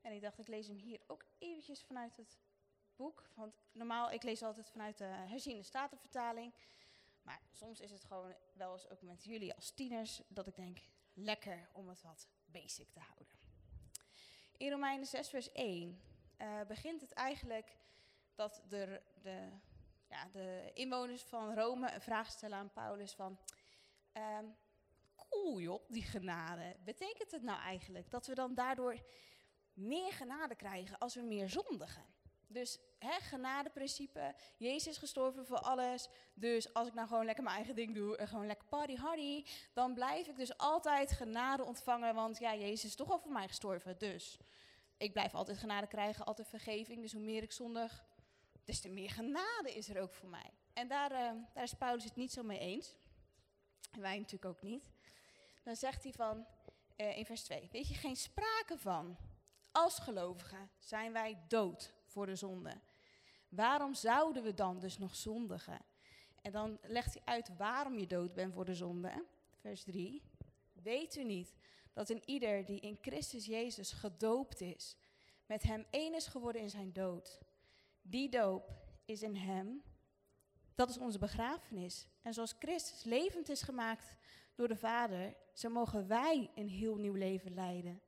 [0.00, 2.38] En ik dacht, ik lees hem hier ook eventjes vanuit het
[2.96, 3.30] boek.
[3.34, 6.52] Want normaal, ik lees altijd vanuit de herziende statenvertaling.
[7.22, 10.78] Maar soms is het gewoon wel eens ook met jullie als tieners dat ik denk,
[11.12, 13.36] lekker om het wat basic te houden.
[14.56, 16.00] In Romeinen 6 vers 1
[16.38, 17.76] uh, eh, begint het eigenlijk
[18.34, 19.48] dat de, de,
[20.08, 23.38] ja, de inwoners van Rome een vraag stellen aan Paulus van...
[24.12, 24.56] Um,
[25.16, 26.76] cool joh, die genade.
[26.84, 29.02] Betekent het nou eigenlijk dat we dan daardoor
[29.72, 32.13] meer genade krijgen als we meer zondigen?
[32.54, 36.08] Dus hè, genadeprincipe, Jezus is gestorven voor alles.
[36.34, 39.44] Dus als ik nou gewoon lekker mijn eigen ding doe en gewoon lekker party hardy,
[39.72, 42.14] dan blijf ik dus altijd genade ontvangen.
[42.14, 43.98] Want ja, Jezus is toch al voor mij gestorven.
[43.98, 44.38] Dus
[44.96, 47.00] ik blijf altijd genade krijgen, altijd vergeving.
[47.00, 48.04] Dus hoe meer ik zondig,
[48.64, 50.50] des te meer genade is er ook voor mij.
[50.72, 52.94] En daar, uh, daar is Paulus het niet zo mee eens.
[53.90, 54.90] En wij natuurlijk ook niet.
[55.62, 56.46] Dan zegt hij van,
[56.96, 59.16] uh, in vers 2, weet je geen sprake van.
[59.72, 62.80] Als gelovigen zijn wij dood voor de zonde.
[63.48, 65.78] Waarom zouden we dan dus nog zondigen?
[66.42, 69.24] En dan legt hij uit waarom je dood bent voor de zonde.
[69.60, 70.22] Vers 3.
[70.72, 71.54] Weet u niet
[71.92, 74.96] dat een ieder die in Christus Jezus gedoopt is,
[75.46, 77.40] met hem één is geworden in zijn dood.
[78.02, 78.70] Die doop
[79.04, 79.82] is in hem.
[80.74, 82.08] Dat is onze begrafenis.
[82.22, 84.16] En zoals Christus levend is gemaakt
[84.54, 88.00] door de Vader, zo mogen wij een heel nieuw leven leiden.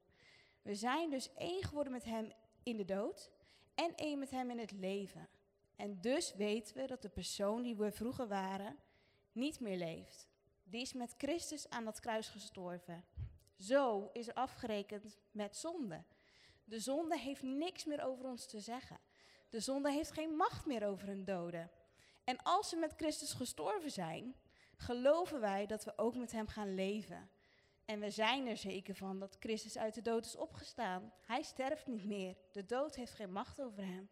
[0.62, 3.30] We zijn dus één geworden met hem in de dood
[3.76, 5.28] en één met hem in het leven.
[5.76, 8.76] En dus weten we dat de persoon die we vroeger waren
[9.32, 10.28] niet meer leeft.
[10.64, 13.04] Die is met Christus aan dat kruis gestorven.
[13.58, 16.04] Zo is er afgerekend met zonde.
[16.64, 18.98] De zonde heeft niks meer over ons te zeggen.
[19.48, 21.68] De zonde heeft geen macht meer over een dode.
[22.24, 24.34] En als we met Christus gestorven zijn,
[24.76, 27.30] geloven wij dat we ook met Hem gaan leven.
[27.86, 31.12] En we zijn er zeker van dat Christus uit de dood is opgestaan.
[31.20, 32.36] Hij sterft niet meer.
[32.52, 34.10] De dood heeft geen macht over Hem.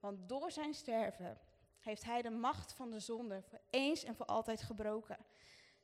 [0.00, 1.38] Want door zijn sterven
[1.78, 5.16] heeft Hij de macht van de zonde voor eens en voor altijd gebroken.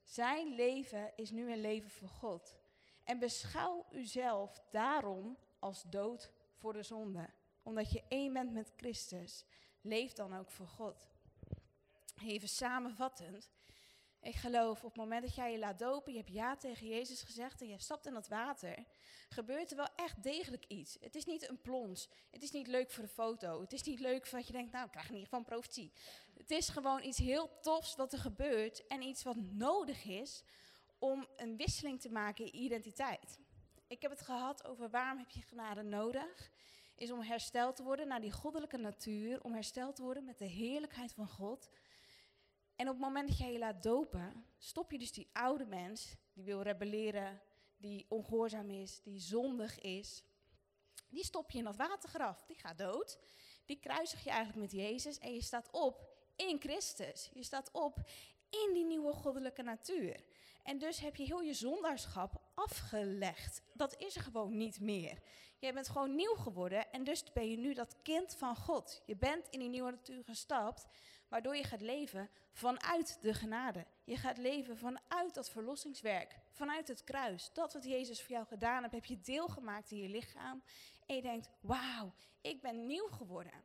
[0.02, 2.56] Zijn leven is nu een leven voor God.
[3.04, 7.30] En beschouw uzelf daarom als dood voor de zonde.
[7.62, 9.44] Omdat je één bent met Christus.
[9.80, 11.08] Leef dan ook voor God.
[12.22, 13.50] Even samenvattend.
[14.24, 17.22] Ik geloof op het moment dat jij je laat dopen, je hebt ja tegen Jezus
[17.22, 18.84] gezegd en je stapt in dat water,
[19.28, 20.96] gebeurt er wel echt degelijk iets.
[21.00, 22.08] Het is niet een plons.
[22.30, 23.60] Het is niet leuk voor de foto.
[23.60, 25.92] Het is niet leuk dat je denkt, nou, ik krijg in ieder geval een profetie.
[26.36, 30.42] Het is gewoon iets heel tofs wat er gebeurt en iets wat nodig is
[30.98, 33.38] om een wisseling te maken in identiteit.
[33.86, 36.50] Ik heb het gehad over waarom heb je genade nodig.
[36.96, 40.44] Is om hersteld te worden naar die goddelijke natuur, om hersteld te worden met de
[40.44, 41.70] heerlijkheid van God.
[42.76, 46.16] En op het moment dat jij je laat dopen, stop je dus die oude mens
[46.32, 47.40] die wil rebelleren,
[47.76, 50.22] die ongehoorzaam is, die zondig is.
[51.08, 52.44] Die stop je in dat watergraf.
[52.46, 53.18] Die gaat dood.
[53.64, 57.30] Die kruisig je eigenlijk met Jezus en je staat op in Christus.
[57.32, 57.98] Je staat op
[58.50, 60.24] in die nieuwe goddelijke natuur.
[60.62, 63.62] En dus heb je heel je zondaarschap afgelegd.
[63.72, 65.18] Dat is er gewoon niet meer.
[65.58, 69.02] Je bent gewoon nieuw geworden en dus ben je nu dat kind van God.
[69.06, 70.86] Je bent in die nieuwe natuur gestapt,
[71.28, 73.86] waardoor je gaat leven vanuit de genade.
[74.04, 77.50] Je gaat leven vanuit dat verlossingswerk, vanuit het kruis.
[77.52, 80.62] Dat wat Jezus voor jou gedaan heeft, heb je deel gemaakt in je lichaam.
[81.06, 83.64] En je denkt, wauw, ik ben nieuw geworden.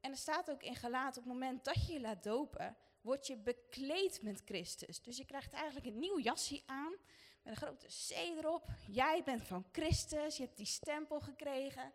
[0.00, 3.26] En er staat ook in gelaat op het moment dat je je laat dopen, word
[3.26, 5.02] je bekleed met Christus.
[5.02, 6.94] Dus je krijgt eigenlijk een nieuw jasje aan
[7.42, 8.68] met een grote C erop.
[8.86, 11.92] Jij bent van Christus, je hebt die stempel gekregen.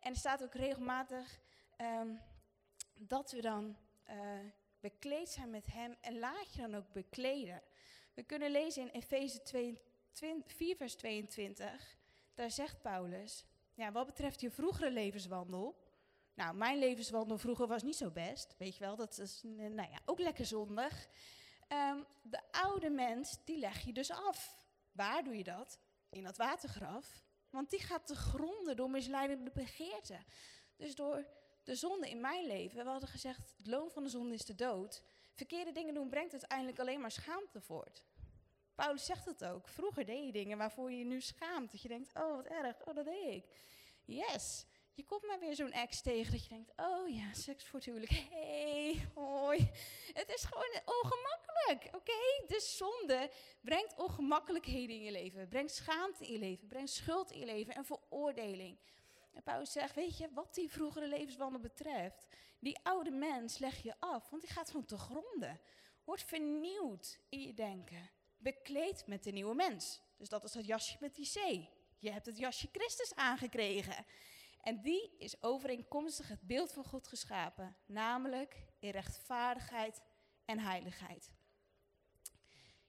[0.00, 1.40] En er staat ook regelmatig
[1.80, 2.20] um,
[2.94, 3.76] dat we dan
[4.10, 4.38] uh,
[4.80, 7.62] bekleed zijn met Hem en laat je dan ook bekleden.
[8.14, 9.40] We kunnen lezen in Efeze
[10.46, 11.96] 4, vers 22.
[12.34, 15.84] Daar zegt Paulus, ja, wat betreft je vroegere levenswandel,
[16.34, 18.54] nou, mijn levenswandel vroeger was niet zo best.
[18.58, 21.08] Weet je wel, dat is nou ja, ook lekker zondig.
[21.68, 24.66] Um, de oude mens, die leg je dus af.
[24.92, 25.78] Waar doe je dat?
[26.10, 27.24] In dat watergraf.
[27.50, 30.24] Want die gaat te gronden door misleidende begeerten.
[30.76, 31.26] Dus door
[31.64, 34.54] de zonde in mijn leven, we hadden gezegd, het loon van de zonde is de
[34.54, 35.02] dood.
[35.32, 38.02] Verkeerde dingen doen brengt uiteindelijk alleen maar schaamte voort.
[38.74, 39.68] Paulus zegt het ook.
[39.68, 41.70] Vroeger deed je dingen waarvoor je je nu schaamt.
[41.72, 43.44] Dat je denkt, oh wat erg, oh dat deed ik.
[44.04, 47.80] Yes, je komt maar weer zo'n ex tegen dat je denkt, oh ja, seks voor
[47.80, 49.70] het hey, hoi.
[50.12, 51.96] Het is gewoon ongemakkelijk, oké?
[51.96, 52.60] Okay?
[52.60, 57.44] Zonde brengt ongemakkelijkheden in je leven, brengt schaamte in je leven, brengt schuld in je
[57.44, 58.78] leven en veroordeling.
[59.34, 62.26] En Paulus zegt, weet je, wat die vroegere levenswandel betreft,
[62.58, 65.60] die oude mens leg je af, want die gaat van te gronden.
[66.04, 70.00] Wordt vernieuwd in je denken, bekleed met de nieuwe mens.
[70.16, 71.68] Dus dat is dat jasje met die.
[71.98, 74.04] Je hebt het jasje Christus aangekregen.
[74.60, 80.02] En die is overeenkomstig het beeld van God geschapen, namelijk in rechtvaardigheid
[80.44, 81.30] en heiligheid.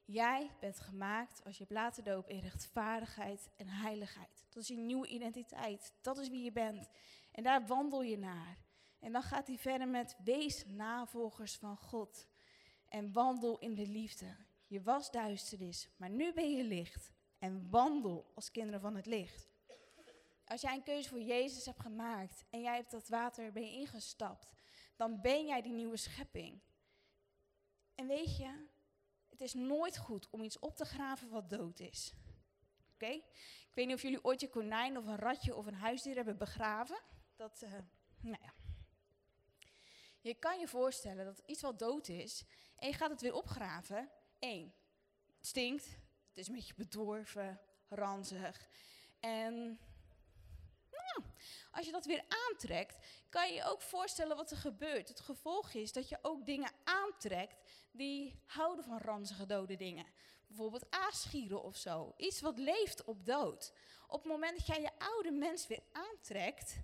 [0.06, 4.46] Jij bent gemaakt als je laten dopen in rechtvaardigheid en heiligheid.
[4.50, 5.94] Dat is je nieuwe identiteit.
[6.02, 6.90] Dat is wie je bent.
[7.32, 8.58] En daar wandel je naar.
[9.00, 12.28] En dan gaat hij verder met wees navolgers van God.
[12.88, 14.36] En wandel in de liefde.
[14.68, 17.12] Je was duisternis, maar nu ben je licht.
[17.40, 19.50] En wandel als kinderen van het licht.
[20.46, 23.72] Als jij een keuze voor Jezus hebt gemaakt en jij hebt dat water ben je
[23.72, 24.50] ingestapt,
[24.96, 26.62] dan ben jij die nieuwe schepping.
[27.96, 28.66] En weet je,
[29.36, 32.14] het is nooit goed om iets op te graven wat dood is.
[32.94, 33.06] Oké?
[33.06, 36.38] Ik weet niet of jullie ooit je konijn of een ratje of een huisdier hebben
[36.38, 37.02] begraven.
[37.36, 37.72] Dat, uh,
[38.20, 38.54] nou ja.
[40.20, 42.44] Je kan je voorstellen dat iets wat dood is
[42.76, 44.10] en je gaat het weer opgraven.
[44.40, 44.74] Eén,
[45.38, 45.86] het stinkt,
[46.30, 48.70] het is een beetje bedorven, ranzig.
[49.20, 49.80] En
[51.18, 51.34] nou,
[51.72, 52.98] als je dat weer aantrekt,
[53.30, 55.08] kan je je ook voorstellen wat er gebeurt.
[55.08, 60.06] Het gevolg is dat je ook dingen aantrekt die houden van ranzige dode dingen.
[60.48, 62.14] Bijvoorbeeld aasgieren of zo.
[62.18, 63.74] Iets wat leeft op dood.
[64.08, 66.80] Op het moment dat jij je oude mens weer aantrekt,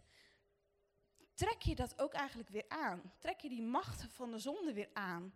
[1.34, 3.14] trek je dat ook eigenlijk weer aan.
[3.20, 5.34] Trek je die macht van de zonde weer aan.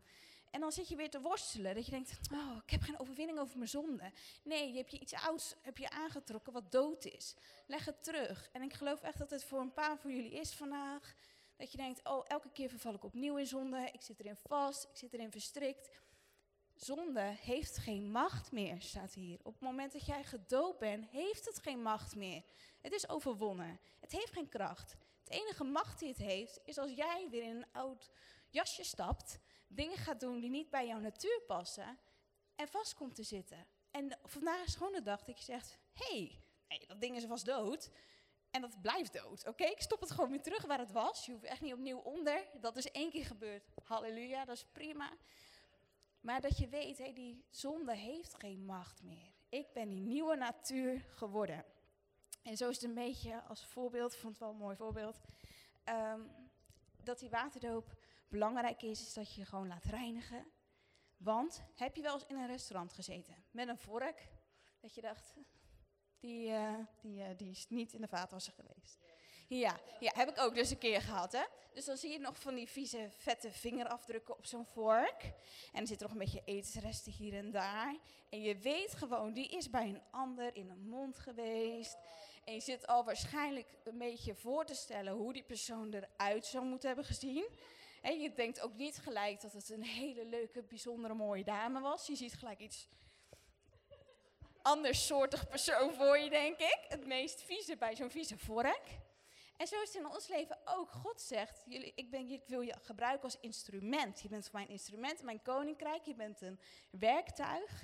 [0.55, 1.75] En dan zit je weer te worstelen.
[1.75, 4.11] Dat je denkt, oh, ik heb geen overwinning over mijn zonde.
[4.43, 7.35] Nee, je hebt je iets ouds heb je aangetrokken wat dood is.
[7.67, 8.49] Leg het terug.
[8.51, 11.15] En ik geloof echt dat het voor een paar van jullie is vandaag.
[11.57, 13.89] Dat je denkt, oh, elke keer verval ik opnieuw in zonde.
[13.91, 15.89] Ik zit erin vast, ik zit erin verstrikt.
[16.75, 19.39] Zonde heeft geen macht meer, staat hier.
[19.43, 22.43] Op het moment dat jij gedoopt bent, heeft het geen macht meer.
[22.81, 23.79] Het is overwonnen.
[23.99, 24.95] Het heeft geen kracht.
[25.23, 28.11] Het enige macht die het heeft, is als jij weer in een oud
[28.55, 31.99] jasje stapt, dingen gaat doen die niet bij jouw natuur passen
[32.55, 33.67] en vast komt te zitten.
[33.91, 36.43] En vandaag is gewoon de dag dat je zegt, hey,
[36.87, 37.89] dat ding is vast dood.
[38.51, 39.47] En dat blijft dood.
[39.47, 41.25] Oké, ik stop het gewoon weer terug waar het was.
[41.25, 42.47] Je hoeft echt niet opnieuw onder.
[42.61, 43.67] Dat is één keer gebeurd.
[43.83, 45.17] Halleluja, dat is prima.
[46.19, 49.33] Maar dat je weet, hé, die zonde heeft geen macht meer.
[49.49, 51.65] Ik ben die nieuwe natuur geworden.
[52.43, 55.19] En zo is het een beetje als voorbeeld, vond het wel een mooi voorbeeld,
[55.83, 56.21] ehm,
[57.03, 57.95] dat die waterdoop
[58.27, 60.51] belangrijk is, is dat je je gewoon laat reinigen.
[61.17, 64.29] Want heb je wel eens in een restaurant gezeten met een vork,
[64.79, 65.33] dat je dacht,
[66.19, 68.99] die, uh, die, uh, die is niet in de vaatwasser geweest.
[69.47, 71.43] Ja, ja, heb ik ook dus een keer gehad, hè.
[71.73, 75.23] Dus dan zie je nog van die vieze, vette vingerafdrukken op zo'n vork.
[75.71, 77.97] En er zitten nog een beetje etensresten hier en daar.
[78.29, 81.97] En je weet gewoon, die is bij een ander in de mond geweest.
[82.43, 86.65] En je zit al waarschijnlijk een beetje voor te stellen hoe die persoon eruit zou
[86.65, 87.47] moeten hebben gezien.
[88.13, 92.07] Je denkt ook niet gelijk dat het een hele leuke, bijzondere, mooie dame was.
[92.07, 92.87] Je ziet gelijk iets
[94.61, 96.79] andersoortig persoon voor je, denk ik.
[96.87, 98.83] Het meest vieze bij zo'n vieze vork.
[99.57, 100.91] En zo is het in ons leven ook.
[100.91, 104.21] God zegt, jullie, ik, ben, ik wil je gebruiken als instrument.
[104.21, 106.05] Je bent mijn instrument, mijn koninkrijk.
[106.05, 107.83] Je bent een werktuig.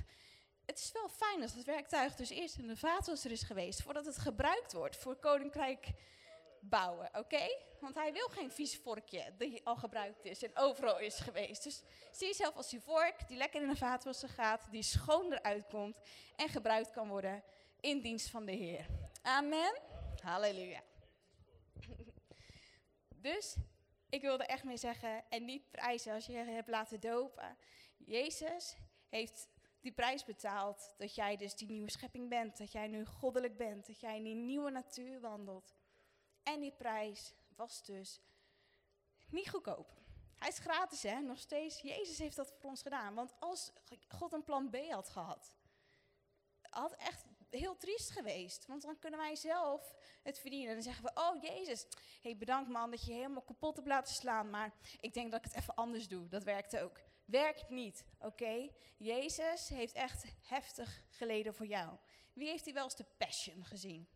[0.65, 3.81] Het is wel fijn als het werktuig dus eerst in de vaatwasser is geweest...
[3.81, 5.87] voordat het gebruikt wordt voor koninkrijk
[6.61, 7.57] bouwen, oké?
[7.79, 11.63] Want hij wil geen vies vorkje die al gebruikt is en overal is geweest.
[11.63, 15.67] Dus zie jezelf als die vork die lekker in de vaatwasser gaat, die schoon eruit
[15.67, 15.97] komt
[16.35, 17.43] en gebruikt kan worden
[17.79, 18.85] in dienst van de Heer.
[19.21, 19.79] Amen.
[20.23, 20.81] Halleluja.
[23.21, 23.55] Dus
[24.09, 27.57] ik wilde echt mee zeggen, en niet prijzen als je je hebt laten dopen.
[27.97, 28.75] Jezus
[29.09, 29.49] heeft
[29.81, 33.87] die prijs betaald dat jij dus die nieuwe schepping bent, dat jij nu goddelijk bent,
[33.87, 35.75] dat jij in die nieuwe natuur wandelt.
[36.43, 38.21] En die prijs was dus
[39.29, 39.99] niet goedkoop.
[40.37, 41.81] Hij is gratis, hè, nog steeds.
[41.81, 43.13] Jezus heeft dat voor ons gedaan.
[43.13, 43.71] Want als
[44.07, 45.53] God een plan B had gehad,
[46.69, 48.65] had echt heel triest geweest.
[48.65, 50.67] Want dan kunnen wij zelf het verdienen.
[50.67, 51.87] En dan zeggen we, oh Jezus,
[52.21, 54.49] hey, bedankt man dat je helemaal kapot hebt laten slaan.
[54.49, 56.27] Maar ik denk dat ik het even anders doe.
[56.27, 56.99] Dat werkt ook.
[57.25, 58.69] Werkt niet, oké?
[58.97, 61.97] Jezus heeft echt heftig geleden voor jou.
[62.33, 64.09] Wie heeft hij wel eens de Passion gezien?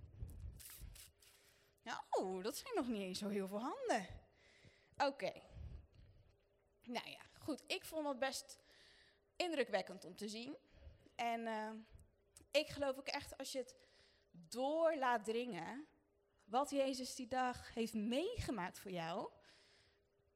[1.86, 4.08] Nou, dat zijn nog niet eens zo heel veel handen.
[4.98, 5.32] Oké.
[6.84, 7.64] Nou ja, goed.
[7.68, 8.60] Ik vond het best
[9.36, 10.58] indrukwekkend om te zien.
[11.16, 11.72] En uh,
[12.52, 13.76] ik geloof ook echt als je het
[14.32, 15.88] door laat dringen,
[16.44, 19.32] wat Jezus die dag heeft meegemaakt voor jou,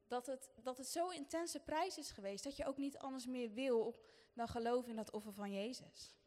[0.08, 3.52] dat het, dat het zo'n intense prijs is geweest dat je ook niet anders meer
[3.52, 6.19] wil dan geloven in dat offer van Jezus.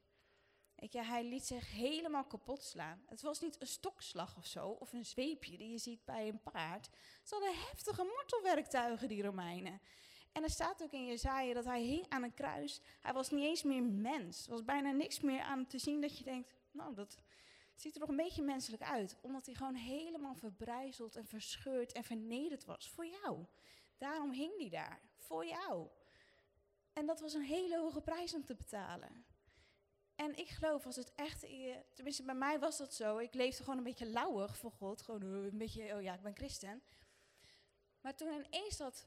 [0.90, 3.02] Je, hij liet zich helemaal kapot slaan.
[3.06, 6.42] Het was niet een stokslag of zo, of een zweepje die je ziet bij een
[6.42, 6.88] paard.
[7.22, 9.80] Ze hadden heftige martelwerktuigen, die Romeinen.
[10.32, 12.80] En er staat ook in Jezaja dat hij hing aan een kruis.
[13.00, 14.44] Hij was niet eens meer mens.
[14.44, 17.18] Er was bijna niks meer aan te zien dat je denkt, nou, dat
[17.74, 19.16] ziet er nog een beetje menselijk uit.
[19.20, 23.46] Omdat hij gewoon helemaal verbrijzeld en verscheurd en vernederd was voor jou.
[23.98, 25.88] Daarom hing hij daar, voor jou.
[26.92, 29.24] En dat was een hele hoge prijs om te betalen.
[30.16, 31.46] En ik geloof als het echt,
[31.94, 33.18] tenminste bij mij was dat zo.
[33.18, 35.02] Ik leefde gewoon een beetje lauwig voor God.
[35.02, 36.82] Gewoon een beetje, oh ja, ik ben christen.
[38.00, 39.06] Maar toen ineens dat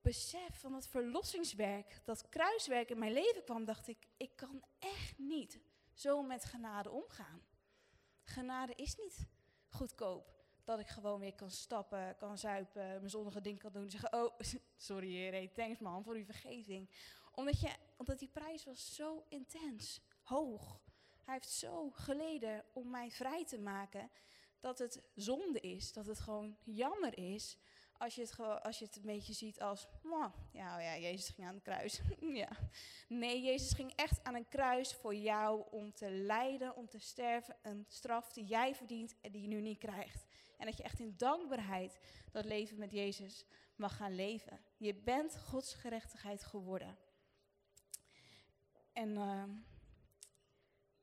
[0.00, 5.18] besef van dat verlossingswerk, dat kruiswerk in mijn leven kwam, dacht ik, ik kan echt
[5.18, 5.60] niet
[5.92, 7.42] zo met genade omgaan.
[8.24, 9.26] Genade is niet
[9.68, 10.32] goedkoop.
[10.64, 13.90] Dat ik gewoon weer kan stappen, kan zuipen, mijn zonnige ding kan doen.
[13.90, 14.38] Zeggen, oh,
[14.76, 16.90] sorry heer, thanks man voor uw vergeving.
[17.34, 20.80] Omdat, je, omdat die prijs was zo intens, hoog.
[21.24, 24.10] Hij heeft zo geleden om mij vrij te maken
[24.60, 27.58] dat het zonde is, dat het gewoon jammer is
[27.98, 29.86] als je het, als je het een beetje ziet als,
[30.52, 32.00] ja, oh ja, Jezus ging aan het kruis.
[32.42, 32.48] ja.
[33.08, 37.56] Nee, Jezus ging echt aan een kruis voor jou om te lijden, om te sterven.
[37.62, 40.24] Een straf die jij verdient en die je nu niet krijgt.
[40.56, 41.98] En dat je echt in dankbaarheid
[42.32, 43.44] dat leven met Jezus
[43.76, 44.60] mag gaan leven.
[44.76, 46.98] Je bent Gods gerechtigheid geworden.
[48.92, 49.42] En uh,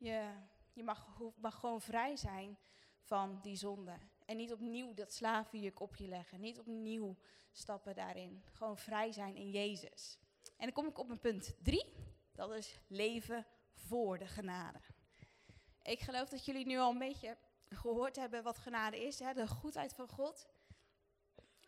[0.02, 0.32] je,
[0.74, 2.58] je mag, gewoon vrij zijn
[3.00, 3.98] van die zonde.
[4.26, 6.40] En niet opnieuw dat slavenjuk op je leggen.
[6.40, 7.18] Niet opnieuw
[7.52, 8.44] stappen daarin.
[8.52, 10.20] Gewoon vrij zijn in Jezus.
[10.58, 11.94] En dan kom ik op mijn punt drie.
[12.32, 14.80] Dat is leven voor de genade.
[15.82, 17.38] Ik geloof dat jullie nu al een beetje
[17.70, 19.20] gehoord hebben wat genade is.
[19.20, 19.34] Hè?
[19.34, 20.48] De goedheid van God.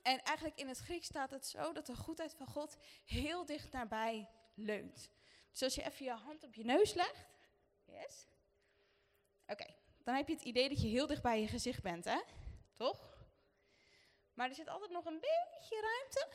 [0.01, 3.71] En eigenlijk in het Grieks staat het zo dat de goedheid van God heel dicht
[3.71, 5.09] nabij leunt.
[5.51, 7.32] Dus als je even je hand op je neus legt.
[7.85, 8.27] Yes.
[9.47, 9.65] Oké,
[10.03, 12.21] dan heb je het idee dat je heel dicht bij je gezicht bent, hè?
[12.73, 13.17] Toch?
[14.33, 16.27] Maar er zit altijd nog een beetje ruimte.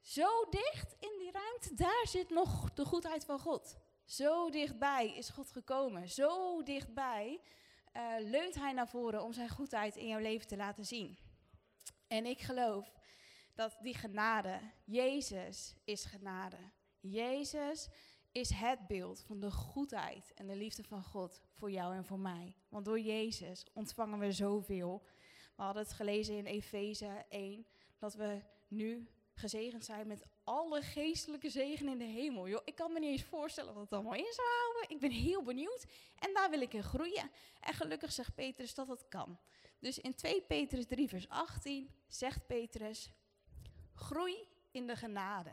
[0.00, 3.76] Zo dicht in die ruimte, daar zit nog de goedheid van God.
[4.04, 6.08] Zo dichtbij is God gekomen.
[6.08, 7.40] Zo dichtbij
[7.96, 11.18] uh, leunt Hij naar voren om Zijn goedheid in jouw leven te laten zien.
[12.06, 12.92] En ik geloof
[13.54, 16.56] dat die genade, Jezus is genade.
[17.00, 17.88] Jezus
[18.36, 22.18] is het beeld van de goedheid en de liefde van God voor jou en voor
[22.18, 22.54] mij.
[22.68, 25.02] Want door Jezus ontvangen we zoveel.
[25.54, 27.66] We hadden het gelezen in Efeze 1
[27.98, 32.48] dat we nu gezegend zijn met alle geestelijke zegen in de hemel.
[32.48, 34.94] Yo, ik kan me niet eens voorstellen wat het allemaal in zou houden.
[34.94, 35.86] Ik ben heel benieuwd
[36.18, 37.30] en daar wil ik in groeien.
[37.60, 39.38] En gelukkig zegt Petrus dat het kan.
[39.78, 43.10] Dus in 2 Petrus 3 vers 18 zegt Petrus,
[43.94, 45.50] groei in de genade.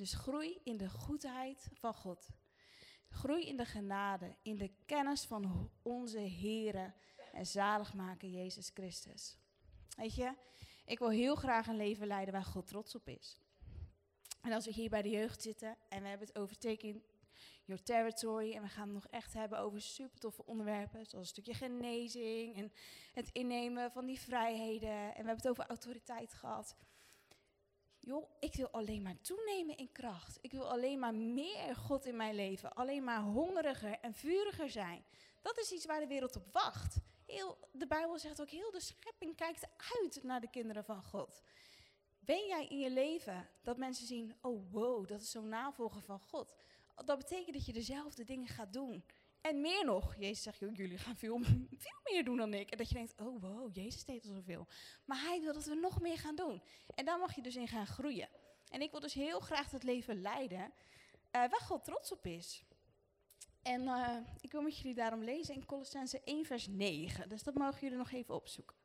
[0.00, 2.28] Dus groei in de goedheid van God.
[3.08, 6.92] Groei in de genade, in de kennis van onze Here
[7.32, 9.36] en zaligmaker Jezus Christus.
[9.96, 10.34] Weet je,
[10.84, 13.38] ik wil heel graag een leven leiden waar God trots op is.
[14.42, 17.02] En als we hier bij de jeugd zitten en we hebben het over taking
[17.64, 21.42] your territory en we gaan het nog echt hebben over super toffe onderwerpen, zoals een
[21.42, 22.72] stukje genezing en
[23.12, 26.76] het innemen van die vrijheden en we hebben het over autoriteit gehad
[28.00, 30.38] joh, ik wil alleen maar toenemen in kracht.
[30.40, 32.72] Ik wil alleen maar meer God in mijn leven.
[32.72, 35.04] Alleen maar hongeriger en vuriger zijn.
[35.42, 36.96] Dat is iets waar de wereld op wacht.
[37.26, 41.42] Heel, de Bijbel zegt ook, heel de schepping kijkt uit naar de kinderen van God.
[42.20, 46.20] Ben jij in je leven dat mensen zien, oh wow, dat is zo'n navolger van
[46.20, 46.54] God.
[47.04, 49.04] Dat betekent dat je dezelfde dingen gaat doen.
[49.40, 51.40] En meer nog, Jezus zegt, jullie gaan veel,
[51.84, 52.70] veel meer doen dan ik.
[52.70, 54.66] En dat je denkt, oh wow, Jezus deed al zoveel.
[55.04, 56.62] Maar hij wil dat we nog meer gaan doen.
[56.94, 58.28] En daar mag je dus in gaan groeien.
[58.68, 60.72] En ik wil dus heel graag dat leven leiden uh,
[61.30, 62.64] waar God trots op is.
[63.62, 67.28] En uh, ik wil met jullie daarom lezen in Colossense 1 vers 9.
[67.28, 68.76] Dus dat mogen jullie nog even opzoeken.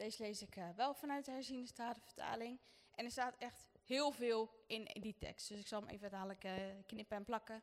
[0.00, 2.58] Deze lees ik uh, wel vanuit de herziende statenvertaling.
[2.94, 5.48] En er staat echt heel veel in, die tekst.
[5.48, 6.52] Dus ik zal hem even dadelijk uh,
[6.86, 7.62] knippen en plakken.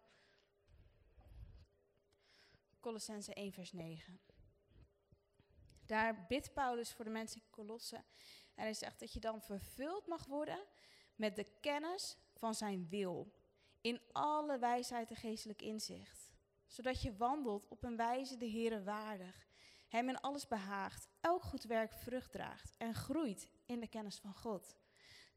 [2.80, 4.20] Colossense 1 vers 9.
[5.86, 7.96] Daar bidt Paulus voor de mensen in Colosse.
[8.56, 10.66] En hij zegt dat je dan vervuld mag worden
[11.16, 13.34] met de kennis van zijn wil.
[13.82, 16.32] In alle wijsheid en geestelijk inzicht.
[16.68, 19.47] Zodat je wandelt op een wijze de Heere waardig
[19.88, 24.36] hem in alles behaagt, elk goed werk vrucht draagt en groeit in de kennis van
[24.36, 24.76] God.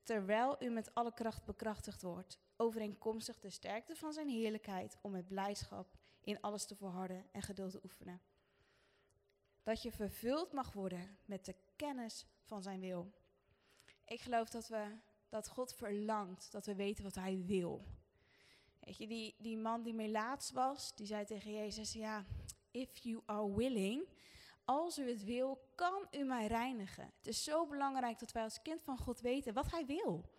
[0.02, 5.28] Terwijl u met alle kracht bekrachtigd wordt, overeenkomstig de sterkte van zijn heerlijkheid, om met
[5.28, 8.20] blijdschap in alles te volharden en geduld te oefenen.
[9.62, 13.12] Dat je vervuld mag worden met de kennis van zijn wil.
[14.04, 14.98] Ik geloof dat, we,
[15.28, 17.84] dat God verlangt dat we weten wat hij wil.
[18.80, 22.24] Weet je, die, die man die melaats was, die zei tegen Jezus, ja,
[22.70, 24.08] if you are willing,
[24.70, 27.12] als u het wil, kan u mij reinigen.
[27.16, 30.30] Het is zo belangrijk dat wij als kind van God weten wat Hij wil.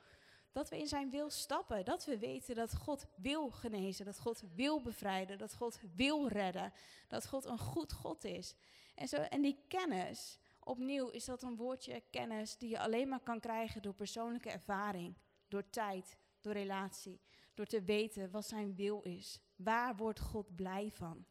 [0.51, 1.85] Dat we in Zijn wil stappen.
[1.85, 4.05] Dat we weten dat God wil genezen.
[4.05, 5.37] Dat God wil bevrijden.
[5.37, 6.73] Dat God wil redden.
[7.07, 8.55] Dat God een goed God is.
[8.95, 13.23] En, zo, en die kennis, opnieuw is dat een woordje kennis die je alleen maar
[13.23, 15.15] kan krijgen door persoonlijke ervaring.
[15.47, 17.21] Door tijd, door relatie.
[17.53, 19.39] Door te weten wat Zijn wil is.
[19.55, 21.25] Waar wordt God blij van?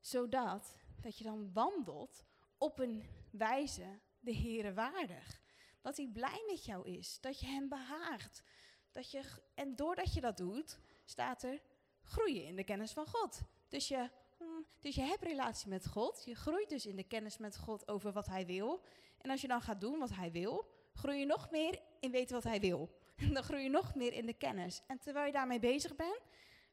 [0.00, 2.24] Zodat dat je dan wandelt
[2.58, 5.40] op een wijze de Heere waardig.
[5.80, 8.42] Dat hij blij met jou is, dat je hem behaagt.
[8.90, 9.22] Dat je,
[9.54, 11.62] en doordat je dat doet, staat er
[12.02, 13.40] groeien in de kennis van God.
[13.68, 14.44] Dus je, hm,
[14.80, 18.12] dus je hebt relatie met God, je groeit dus in de kennis met God over
[18.12, 18.82] wat hij wil.
[19.18, 22.34] En als je dan gaat doen wat hij wil, groei je nog meer in weten
[22.34, 23.00] wat hij wil.
[23.32, 24.82] Dan groei je nog meer in de kennis.
[24.86, 26.20] En terwijl je daarmee bezig bent,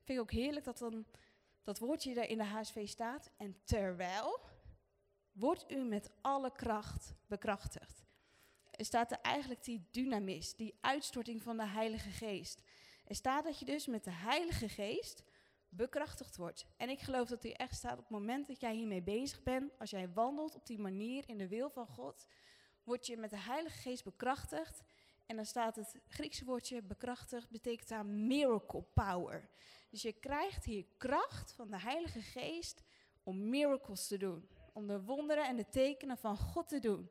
[0.03, 1.05] vind ik ook heerlijk dat dan
[1.69, 3.31] dat woordje er in de HSV staat.
[3.37, 4.39] En terwijl
[5.31, 8.05] wordt u met alle kracht bekrachtigd.
[8.71, 12.61] Er staat er eigenlijk die dynamis, die uitstorting van de Heilige Geest.
[13.05, 15.23] Er staat dat je dus met de Heilige Geest
[15.69, 16.65] bekrachtigd wordt.
[16.77, 19.79] En ik geloof dat die echt staat op het moment dat jij hiermee bezig bent,
[19.79, 22.25] als jij wandelt op die manier in de wil van God,
[22.83, 24.81] word je met de Heilige Geest bekrachtigd.
[25.25, 29.49] En dan staat het Griekse woordje bekrachtigd, betekent daar miracle power.
[29.89, 32.83] Dus je krijgt hier kracht van de Heilige Geest
[33.23, 34.49] om miracles te doen.
[34.73, 37.09] Om de wonderen en de tekenen van God te doen.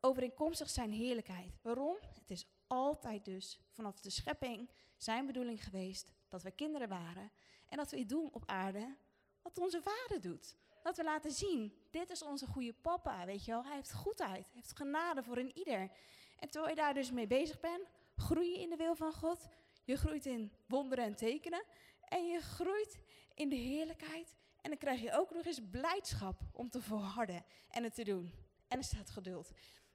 [0.00, 1.58] Overeenkomstig zijn heerlijkheid.
[1.62, 1.96] Waarom?
[2.00, 7.30] Het is altijd dus vanaf de schepping zijn bedoeling geweest dat we kinderen waren.
[7.68, 8.96] En dat we doen op aarde
[9.42, 10.56] wat onze vader doet.
[10.82, 13.64] Dat we laten zien, dit is onze goede papa, weet je wel.
[13.64, 15.90] Hij heeft goedheid, heeft genade voor een ieder.
[16.38, 19.48] En terwijl je daar dus mee bezig bent, groei je in de wil van God.
[19.84, 21.64] Je groeit in wonderen en tekenen.
[22.08, 23.00] En je groeit
[23.34, 24.36] in de heerlijkheid.
[24.60, 28.34] En dan krijg je ook nog eens blijdschap om te volharden en het te doen.
[28.68, 29.50] En er staat geduld.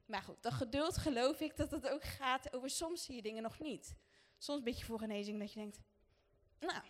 [0.05, 3.43] Maar goed, dat geduld geloof ik dat het ook gaat over soms zie je dingen
[3.43, 3.95] nog niet.
[4.37, 5.79] Soms een beetje voor genezing dat je denkt,
[6.59, 6.83] nou,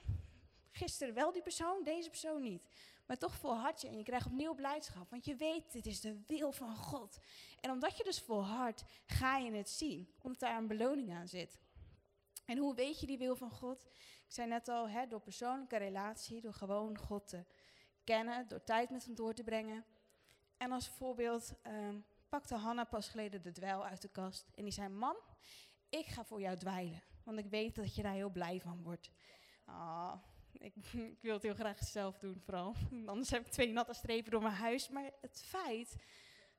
[0.72, 2.70] gisteren wel die persoon, deze persoon niet.
[3.06, 5.10] Maar toch volhard je en je krijgt opnieuw blijdschap.
[5.10, 7.18] Want je weet, dit is de wil van God.
[7.60, 10.14] En omdat je dus volhardt, ga je het zien.
[10.22, 11.60] Omdat daar een beloning aan zit.
[12.48, 13.86] En hoe weet je die wil van God?
[14.26, 17.46] Ik zei net al, hè, door persoonlijke relatie, door gewoon God te
[18.04, 19.86] kennen, door tijd met hem door te brengen.
[20.58, 24.50] En als voorbeeld um, pakte Hanna pas geleden de dweil uit de kast.
[24.56, 25.16] En die zei, mam,
[25.90, 27.04] ik ga voor jou dweilen.
[27.24, 29.12] Want ik weet dat je daar heel blij van wordt.
[29.66, 30.14] Ah,
[30.52, 30.76] ik,
[31.16, 32.76] ik, wil het heel graag zelf doen, vooral.
[33.06, 34.90] Anders heb ik twee natte strepen door mijn huis.
[34.90, 35.96] Maar het feit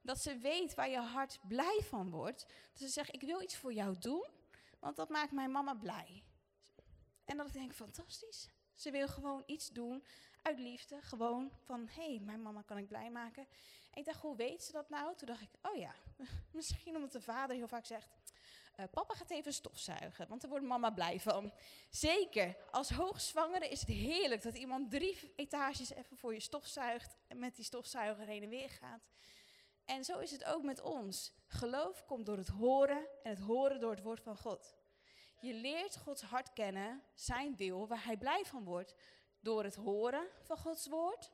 [0.03, 2.47] dat ze weet waar je hart blij van wordt.
[2.73, 4.27] Dat ze zegt, ik wil iets voor jou doen,
[4.79, 6.23] want dat maakt mijn mama blij.
[7.25, 8.49] En dat ik denk, fantastisch.
[8.75, 10.05] Ze wil gewoon iets doen
[10.43, 11.03] uit liefde.
[11.03, 13.47] Gewoon van, hé, hey, mijn mama kan ik blij maken.
[13.91, 15.17] En ik dacht, hoe weet ze dat nou?
[15.17, 15.95] Toen dacht ik, oh ja,
[16.53, 18.09] misschien omdat de vader heel vaak zegt...
[18.81, 21.53] Uh, papa gaat even stofzuigen, want daar wordt mama blij van.
[21.91, 27.17] Zeker, als hoogzwangere is het heerlijk dat iemand drie etages even voor je stofzuigt...
[27.27, 29.03] en met die stofzuiger heen en weer gaat.
[29.89, 31.33] En zo is het ook met ons.
[31.47, 34.77] Geloof komt door het horen en het horen door het woord van God.
[35.41, 38.95] Je leert Gods hart kennen, zijn wil, waar hij blij van wordt,
[39.41, 41.31] door het horen van Gods woord.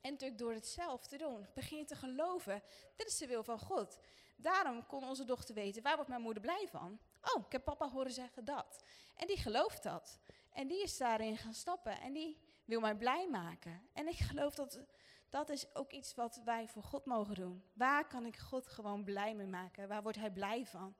[0.00, 1.46] En natuurlijk door het zelf te doen.
[1.54, 2.62] Begin te geloven,
[2.96, 3.98] dit is de wil van God.
[4.36, 7.00] Daarom kon onze dochter weten, waar wordt mijn moeder blij van?
[7.34, 8.84] Oh, ik heb papa horen zeggen dat.
[9.16, 10.18] En die gelooft dat.
[10.52, 12.00] En die is daarin gaan stappen.
[12.00, 13.88] En die wil mij blij maken.
[13.92, 14.84] En ik geloof dat
[15.34, 17.62] dat is ook iets wat wij voor God mogen doen.
[17.72, 19.88] Waar kan ik God gewoon blij mee maken?
[19.88, 20.94] Waar wordt hij blij van?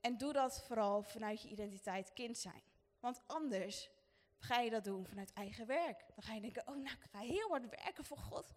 [0.00, 2.62] En doe dat vooral vanuit je identiteit kind zijn.
[3.00, 3.90] Want anders
[4.38, 6.04] ga je dat doen vanuit eigen werk.
[6.14, 8.54] Dan ga je denken, oh nou, ik ga heel hard werken voor God.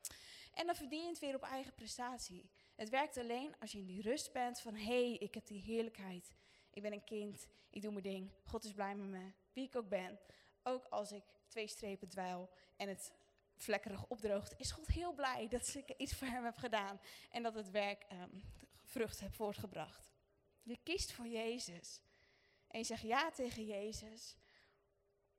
[0.53, 2.49] En dan verdien je het weer op eigen prestatie.
[2.75, 5.61] Het werkt alleen als je in die rust bent van, hé, hey, ik heb die
[5.61, 6.33] heerlijkheid.
[6.73, 8.31] Ik ben een kind, ik doe mijn ding.
[8.43, 10.19] God is blij met me, wie ik ook ben.
[10.63, 13.13] Ook als ik twee strepen dweil en het
[13.61, 16.99] vlekkerig opdroogt, is God heel blij dat ik iets voor hem heb gedaan.
[17.31, 18.43] En dat het werk um,
[18.83, 20.11] vrucht heb voortgebracht.
[20.63, 22.01] Je kiest voor Jezus.
[22.67, 24.35] En je zegt ja tegen Jezus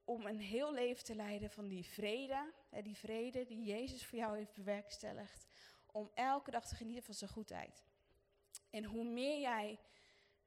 [0.04, 2.52] om een heel leven te leiden van die vrede,
[2.82, 5.46] die vrede die Jezus voor jou heeft bewerkstelligd,
[5.86, 7.84] om elke dag te genieten van zijn goedheid.
[8.70, 9.78] En hoe meer jij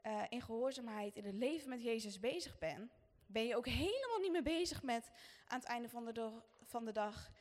[0.04, 2.92] uh, in gehoorzaamheid in het leven met Jezus bezig bent,
[3.26, 5.12] ben je ook helemaal niet meer bezig met
[5.46, 7.32] aan het einde van de, van de dag.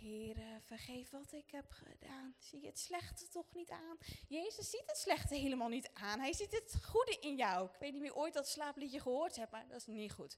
[0.00, 2.34] Heer, vergeef wat ik heb gedaan.
[2.38, 3.98] Zie je het slechte toch niet aan?
[4.28, 6.20] Jezus ziet het slechte helemaal niet aan.
[6.20, 7.68] Hij ziet het goede in jou.
[7.68, 10.36] Ik weet niet meer ooit dat slaapliedje gehoord hebt, maar dat is niet goed.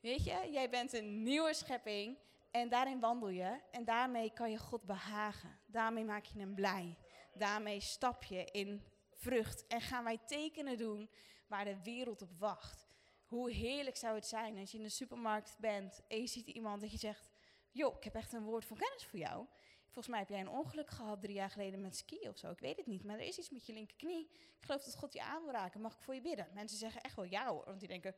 [0.00, 2.18] Weet je, jij bent een nieuwe schepping
[2.50, 3.60] en daarin wandel je.
[3.70, 5.58] En daarmee kan je God behagen.
[5.66, 6.96] Daarmee maak je hem blij.
[7.34, 8.82] Daarmee stap je in
[9.14, 9.66] vrucht.
[9.66, 11.10] En gaan wij tekenen doen
[11.46, 12.86] waar de wereld op wacht.
[13.24, 16.80] Hoe heerlijk zou het zijn als je in de supermarkt bent en je ziet iemand
[16.80, 17.36] dat je zegt...
[17.72, 19.46] joh, ik heb echt een woord van kennis voor jou.
[19.84, 22.50] Volgens mij heb jij een ongeluk gehad drie jaar geleden met ski of zo.
[22.50, 24.30] Ik weet het niet, maar er is iets met je linkerknie.
[24.30, 25.80] Ik geloof dat God je aan wil raken.
[25.80, 26.48] Mag ik voor je bidden?
[26.54, 28.14] Mensen zeggen echt wel ja hoor, want die denken...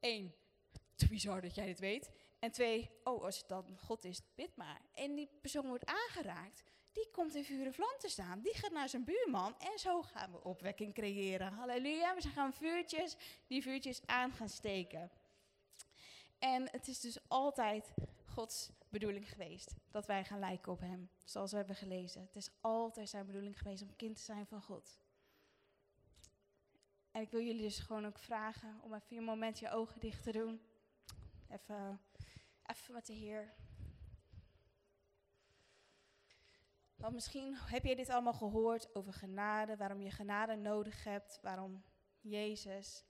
[0.00, 0.34] één,
[0.94, 2.10] te bizar dat jij dit weet.
[2.38, 4.80] En twee, oh, als het dan God is, bid maar.
[4.92, 8.40] En die persoon wordt aangeraakt, die komt in vuur en vlam te staan.
[8.40, 11.52] Die gaat naar zijn buurman en zo gaan we opwekking creëren.
[11.52, 15.10] Halleluja, we gaan vuurtjes, die vuurtjes aan gaan steken.
[16.38, 17.94] En het is dus altijd
[18.24, 22.22] Gods bedoeling geweest dat wij gaan lijken op Hem, zoals we hebben gelezen.
[22.22, 25.00] Het is altijd zijn bedoeling geweest om kind te zijn van God.
[27.10, 30.22] En ik wil jullie dus gewoon ook vragen om even een moment je ogen dicht
[30.22, 30.60] te doen.
[31.48, 32.00] Even,
[32.66, 33.54] even met de Heer.
[36.96, 41.82] Want misschien heb je dit allemaal gehoord over genade, waarom je genade nodig hebt, waarom
[42.20, 43.04] Jezus.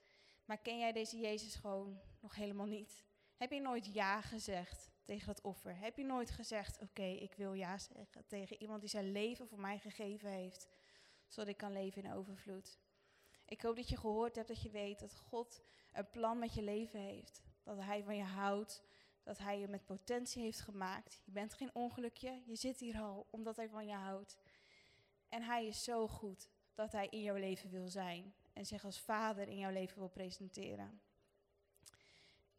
[0.45, 3.03] Maar ken jij deze Jezus gewoon nog helemaal niet?
[3.37, 5.77] Heb je nooit ja gezegd tegen dat offer?
[5.77, 9.59] Heb je nooit gezegd, oké, ik wil ja zeggen tegen iemand die zijn leven voor
[9.59, 10.67] mij gegeven heeft,
[11.27, 12.79] zodat ik kan leven in overvloed?
[13.45, 16.61] Ik hoop dat je gehoord hebt dat je weet dat God een plan met je
[16.61, 17.41] leven heeft.
[17.63, 18.83] Dat Hij van je houdt,
[19.23, 21.21] dat Hij je met potentie heeft gemaakt.
[21.25, 24.37] Je bent geen ongelukje, je zit hier al omdat Hij van je houdt.
[25.29, 28.99] En Hij is zo goed dat Hij in jouw leven wil zijn en zich als
[28.99, 31.01] vader in jouw leven wil presenteren.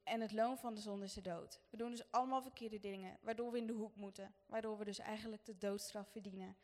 [0.04, 1.60] En het loon van de zonde is de dood.
[1.70, 4.34] We doen dus allemaal verkeerde dingen, waardoor we in de hoek moeten.
[4.46, 6.56] Waardoor we dus eigenlijk de doodstraf verdienen.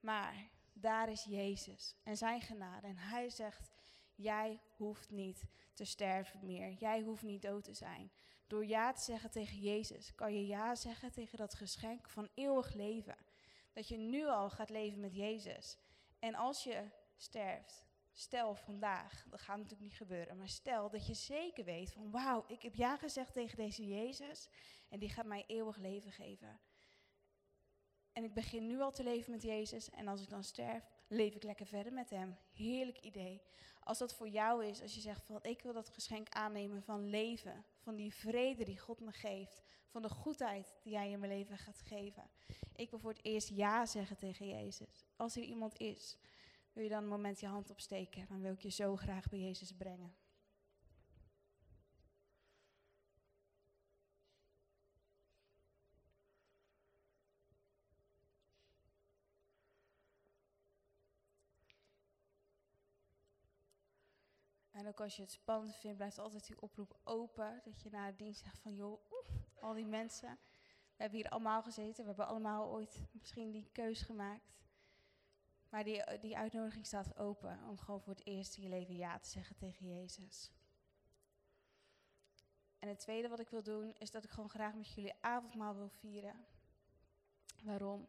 [0.00, 2.86] Maar daar is Jezus en zijn genade.
[2.86, 3.70] En hij zegt,
[4.14, 6.72] jij hoeft niet te sterven meer.
[6.72, 8.10] Jij hoeft niet dood te zijn.
[8.46, 12.74] Door ja te zeggen tegen Jezus, kan je ja zeggen tegen dat geschenk van eeuwig
[12.74, 13.16] leven.
[13.72, 15.78] Dat je nu al gaat leven met Jezus.
[16.18, 16.84] En als je
[17.16, 17.84] sterft,
[18.20, 22.44] stel vandaag, dat gaat natuurlijk niet gebeuren, maar stel dat je zeker weet van wauw,
[22.46, 24.48] ik heb ja gezegd tegen deze Jezus
[24.88, 26.60] en die gaat mij eeuwig leven geven.
[28.12, 31.34] En ik begin nu al te leven met Jezus en als ik dan sterf, leef
[31.34, 32.36] ik lekker verder met Hem.
[32.52, 33.42] Heerlijk idee.
[33.80, 37.10] Als dat voor jou is, als je zegt van ik wil dat geschenk aannemen van
[37.10, 41.32] leven, van die vrede die God me geeft, van de goedheid die Hij in mijn
[41.32, 42.30] leven gaat geven.
[42.74, 45.04] Ik wil voor het eerst ja zeggen tegen Jezus.
[45.16, 46.18] Als er iemand is
[46.78, 48.26] wil je dan een moment je hand opsteken?
[48.28, 50.16] Dan wil ik je zo graag bij Jezus brengen.
[64.70, 67.60] En ook als je het spannend vindt, blijft altijd die oproep open.
[67.64, 69.10] Dat je na de dienst zegt van, joh,
[69.60, 70.38] al die mensen.
[70.96, 72.02] We hebben hier allemaal gezeten.
[72.02, 74.56] We hebben allemaal ooit misschien die keus gemaakt.
[75.68, 79.18] Maar die, die uitnodiging staat open om gewoon voor het eerst in je leven ja
[79.18, 80.52] te zeggen tegen Jezus.
[82.78, 85.74] En het tweede wat ik wil doen, is dat ik gewoon graag met jullie avondmaal
[85.74, 86.46] wil vieren.
[87.62, 88.08] Waarom?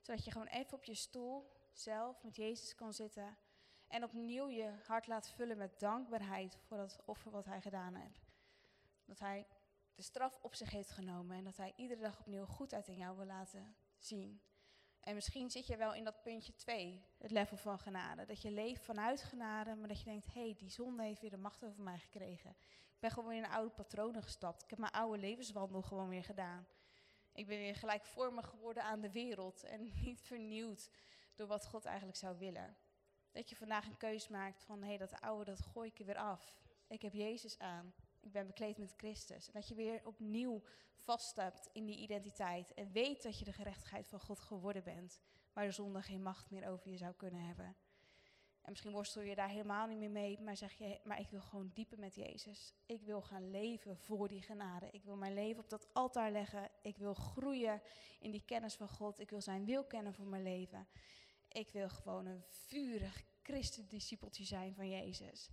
[0.00, 3.36] Zodat je gewoon even op je stoel zelf met Jezus kan zitten.
[3.86, 8.32] En opnieuw je hart laat vullen met dankbaarheid voor dat offer wat hij gedaan heeft.
[9.04, 9.46] Dat hij
[9.94, 13.16] de straf op zich heeft genomen en dat hij iedere dag opnieuw goedheid in jou
[13.16, 14.40] wil laten zien.
[15.02, 18.24] En misschien zit je wel in dat puntje 2, het level van genade.
[18.24, 21.30] Dat je leeft vanuit genade, maar dat je denkt, hé, hey, die zonde heeft weer
[21.30, 22.50] de macht over mij gekregen.
[22.70, 24.62] Ik ben gewoon in oude patronen gestapt.
[24.62, 26.66] Ik heb mijn oude levenswandel gewoon weer gedaan.
[27.32, 30.90] Ik ben weer gelijkvormig geworden aan de wereld en niet vernieuwd
[31.34, 32.76] door wat God eigenlijk zou willen.
[33.30, 36.04] Dat je vandaag een keus maakt van, hé, hey, dat oude, dat gooi ik er
[36.04, 36.60] weer af.
[36.86, 37.94] Ik heb Jezus aan.
[38.22, 39.50] Ik ben bekleed met Christus.
[39.50, 40.62] Dat je weer opnieuw
[40.94, 45.20] vaststapt in die identiteit en weet dat je de gerechtigheid van God geworden bent,
[45.52, 47.76] waar de zonde geen macht meer over je zou kunnen hebben.
[48.62, 51.40] En misschien worstel je daar helemaal niet meer mee, maar zeg je, maar ik wil
[51.40, 52.74] gewoon dieper met Jezus.
[52.86, 54.88] Ik wil gaan leven voor die genade.
[54.90, 56.70] Ik wil mijn leven op dat altaar leggen.
[56.82, 57.82] Ik wil groeien
[58.20, 59.18] in die kennis van God.
[59.18, 60.88] Ik wil zijn wil kennen voor mijn leven.
[61.48, 65.50] Ik wil gewoon een vurig christendiscipeltje zijn van Jezus.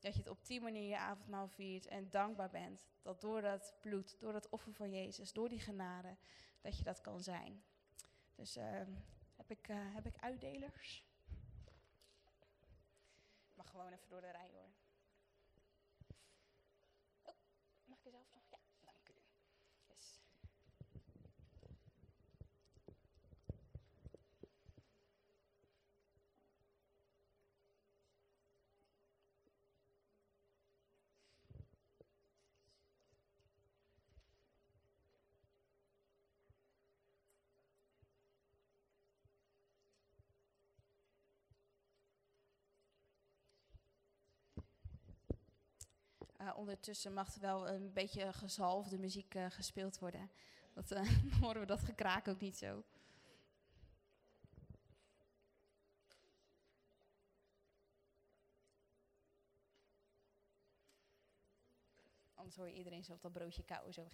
[0.00, 2.86] Dat je het op die manier je avondmaal viert en dankbaar bent.
[3.02, 6.16] Dat door dat bloed, door dat offer van Jezus, door die genade,
[6.60, 7.62] dat je dat kan zijn.
[8.34, 8.64] Dus uh,
[9.36, 11.04] heb, ik, uh, heb ik uitdelers?
[13.54, 14.70] Mag gewoon even door de rij hoor.
[17.22, 17.34] Oh,
[17.84, 18.42] mag ik er zelf nog?
[18.50, 19.14] Ja, dank u.
[19.86, 20.20] Yes.
[46.40, 50.30] Uh, ondertussen mag wel een beetje gezalfde muziek uh, gespeeld worden.
[50.72, 51.08] Dat, uh,
[51.40, 52.84] horen we dat gekraak ook niet zo.
[62.34, 63.92] Anders hoor je iedereen op dat broodje kauwen.
[63.92, 64.06] Zo.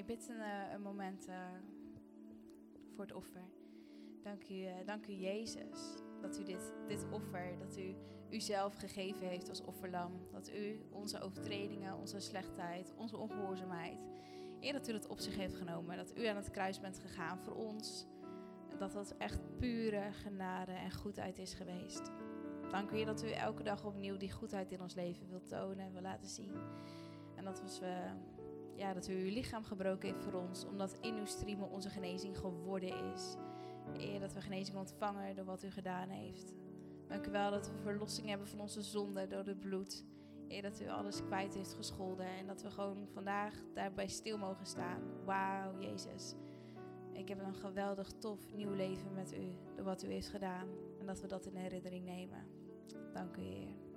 [0.00, 1.34] Ik bid een, eh, een moment uh,
[2.94, 3.44] voor het offer.
[4.22, 7.94] Dank u, uh, dank u Jezus, dat u dit, dit offer, dat u
[8.30, 10.12] uzelf gegeven heeft als offerlam.
[10.32, 13.98] Dat u onze overtredingen, onze slechtheid, onze ongehoorzaamheid,
[14.60, 15.96] Eer dat u dat op zich heeft genomen.
[15.96, 18.06] Dat u aan het kruis bent gegaan voor ons.
[18.78, 22.10] Dat dat echt pure genade en goedheid is geweest.
[22.70, 25.92] Dank u dat u elke dag opnieuw die goedheid in ons leven wilt tonen en
[25.92, 26.54] wil laten zien.
[27.36, 28.12] En dat, was, uh,
[28.80, 32.38] ja, dat u uw lichaam gebroken heeft voor ons, omdat in uw striemen onze genezing
[32.38, 33.36] geworden is.
[33.98, 36.54] Eer dat we genezing ontvangen door wat u gedaan heeft.
[37.08, 40.04] Dank u wel dat we verlossing hebben van onze zonde door het bloed.
[40.48, 44.66] Eer dat u alles kwijt heeft gescholden en dat we gewoon vandaag daarbij stil mogen
[44.66, 45.02] staan.
[45.24, 46.34] Wauw, Jezus.
[47.12, 50.68] Ik heb een geweldig tof nieuw leven met u door wat u heeft gedaan.
[51.00, 52.46] En dat we dat in herinnering nemen.
[53.12, 53.89] Dank u, Heer.